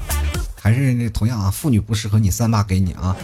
[0.66, 3.16] 还是那同样啊，妇女不适合你，三八给你啊。”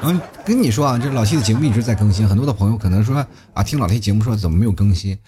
[0.00, 3.14] 嗯，跟你说啊，这老 T 的节目一直在更新，很多的朋友可能说
[3.52, 5.18] 啊，听老 T 节目说怎么没有更新？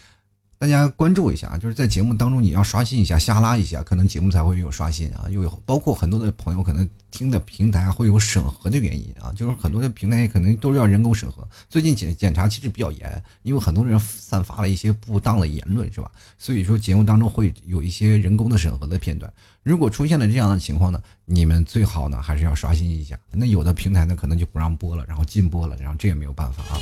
[0.58, 5.26] 大家关注一下啊，就是在节目当中你要刷新一下，下拉一下，可能节目才会有刷新啊。
[5.28, 11.46] 又有包括很多的朋友可能听的平台会有审核的原因啊，就是很多的平台可能都是要人工审核。
[11.68, 16.10] 最近检检查其实比较严，因为很多人散发了一些不当的言论，是吧？
[16.38, 19.30] 所以说节目当中会有一些人工的审核的片段。
[19.62, 23.18] 如果出现了这样的情况呢，你们最好呢还是要刷新一下。
[23.30, 26.80] 那有的平台呢可能就不让播了，然后禁播了，然后这也没有办法啊。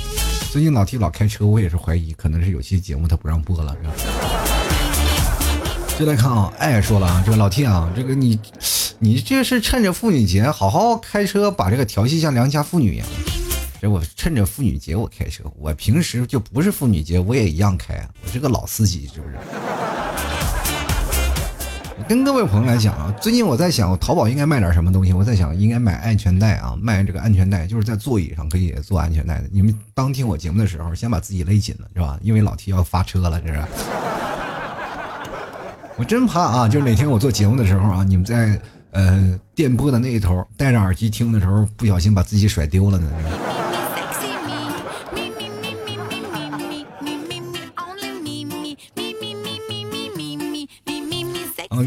[0.49, 3.75] 最近老提老开车，我也是怀疑，可能是有些节目他不让播了。
[5.97, 8.39] 就来看啊，爱说了啊，这个老 T 啊，这个你，
[8.97, 13.07] 你这是趁着妇女节好好开车，把这个调戏像良家妇女一样。
[13.81, 19.37] 这我趁着妇女节我开车，我平时就不是妇女节我也一样开，我是个老司机，是不是？
[22.09, 25.13] 跟各位朋友来讲啊，最近我在想，淘宝应该卖点什么东西？
[25.13, 29.43] 我在想，应该买安全带啊，卖这个安全带，就是在座椅上可以做安全带的。
[29.51, 32.17] 你们当听我节目的时候，先把自己勒紧了，是吧？
[32.23, 33.61] 因为老提要发车了，这是。
[35.97, 43.07] 我真怕啊，就是哪天我做节目的时候啊，你们在呃电波的那一头戴着耳机听的时候，不小心把自己甩丢了呢。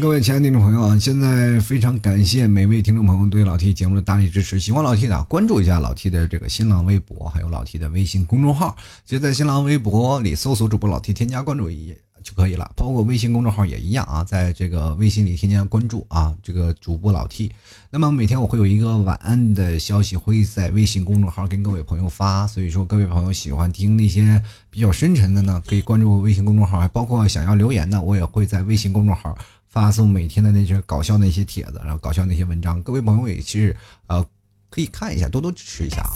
[0.03, 4.59] 各位亲爱的听众朋友啊，现在非常感谢每位听众朋友对老 T 节目的大力支持。
[4.59, 8.75] 喜欢老 T 的，关注一下老 T 的这个新浪微博，还有老 T 的微信公众号。
[9.05, 12.69] 就在新浪微博里搜索主播老 T，添加关注一就可以了。
[12.75, 17.49] 包括微信公众号也一样啊，在这个微信里添加关注啊，这个主播老 T。
[17.89, 26.77] 那么每天我会有一个晚安的消息会在微信公众号跟各位朋友发，所以说各位朋友喜欢听那些比较深沉的呢，可以关注微信公众号。
[26.77, 29.37] 还包括想要留言的，我也会在微信公众号。
[29.73, 34.23] 发送每天的那些搞笑那些帖子，然后搞笑那些文章，各位朋友也其实呃
[34.69, 36.13] 可以看一下，多多支持一下啊。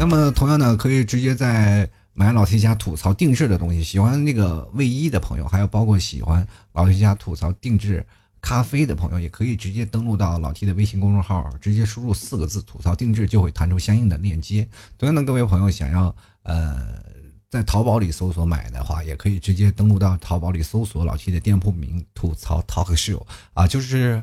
[0.00, 8.02] 那么同样呢，可以直接在买老 T 家吐槽定制的东西，喜欢那个卫衣的朋友，还有包括喜欢老 T 家吐槽定制
[8.40, 14.66] 咖啡的朋友，也可以直接登录到老 T 的微信公众号，直接输入四个字“吐槽定制”，就会弹出相应的链接。
[14.96, 17.04] 同样的，各位朋友想要呃。
[17.56, 24.22] 在淘宝里搜索买的话，也可以直接登录到淘宝里搜索老七的店铺名“吐槽 Talk Show” 啊，就是，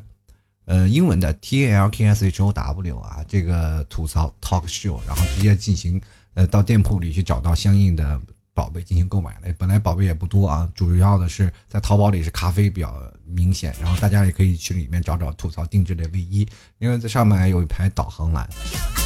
[0.66, 6.00] 呃，英文的 T A L K S H O W 啊，这个吐槽 Talk Show，然后直接进行，
[6.34, 8.20] 呃，到店铺里去找到相应的。
[8.54, 12.94] 宝贝进行购买了，本来宝贝也不多啊，主要的是在淘宝里是咖啡比较
[13.26, 16.46] 明显，然后大家也可以去里面找找吐槽定制的卫衣，
[16.78, 18.48] 因为在上面有一排导航栏，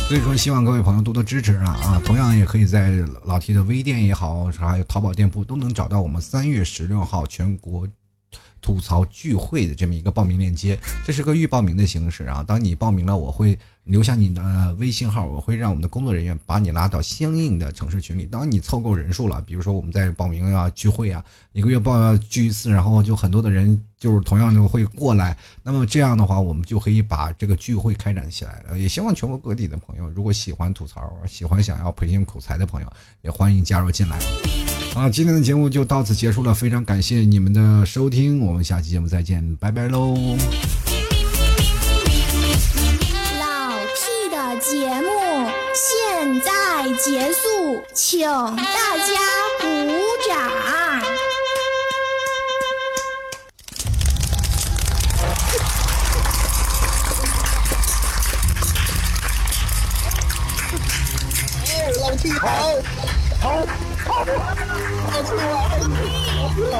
[0.07, 2.03] 所以说希望各位朋友多多支持啊啊！
[2.05, 2.91] 同样也可以在
[3.25, 7.89] 老 T 的微店也好，还有淘宝店铺都能找到我们三月十六号全国
[8.61, 13.59] 吐槽聚会的这么一个报名链接，这是个预报名的形式啊，当你报名了，我会。
[13.89, 18.27] 留下你的微信号，我会让我们的工作人员把你拉到相应的城市群里。
[18.27, 25.37] 当你凑够人数了，比如说我们在报名啊、聚会啊，一个月报聚一次，然后就很多的人就是同样的会过来。
[25.63, 28.79] 那么这样的话，我们就可以把这个聚会开展起来了。
[28.79, 34.19] 也希望全国各地的朋友，如果喜欢吐槽、喜欢想要培训口才的朋友，也欢迎加入进来。
[34.95, 40.15] 好，今天的节目就到此结束了，非常感谢你们的收听，我们下期节目再见，拜拜喽。
[46.31, 46.51] 现在
[47.03, 48.63] 结束，请大
[48.99, 49.15] 家
[49.63, 49.65] 鼓
[50.29, 50.37] 掌。
[61.99, 62.47] 老 T 好，
[63.41, 63.65] 好，
[64.05, 65.49] 好，老 T 好，
[65.81, 66.77] 老 T 好。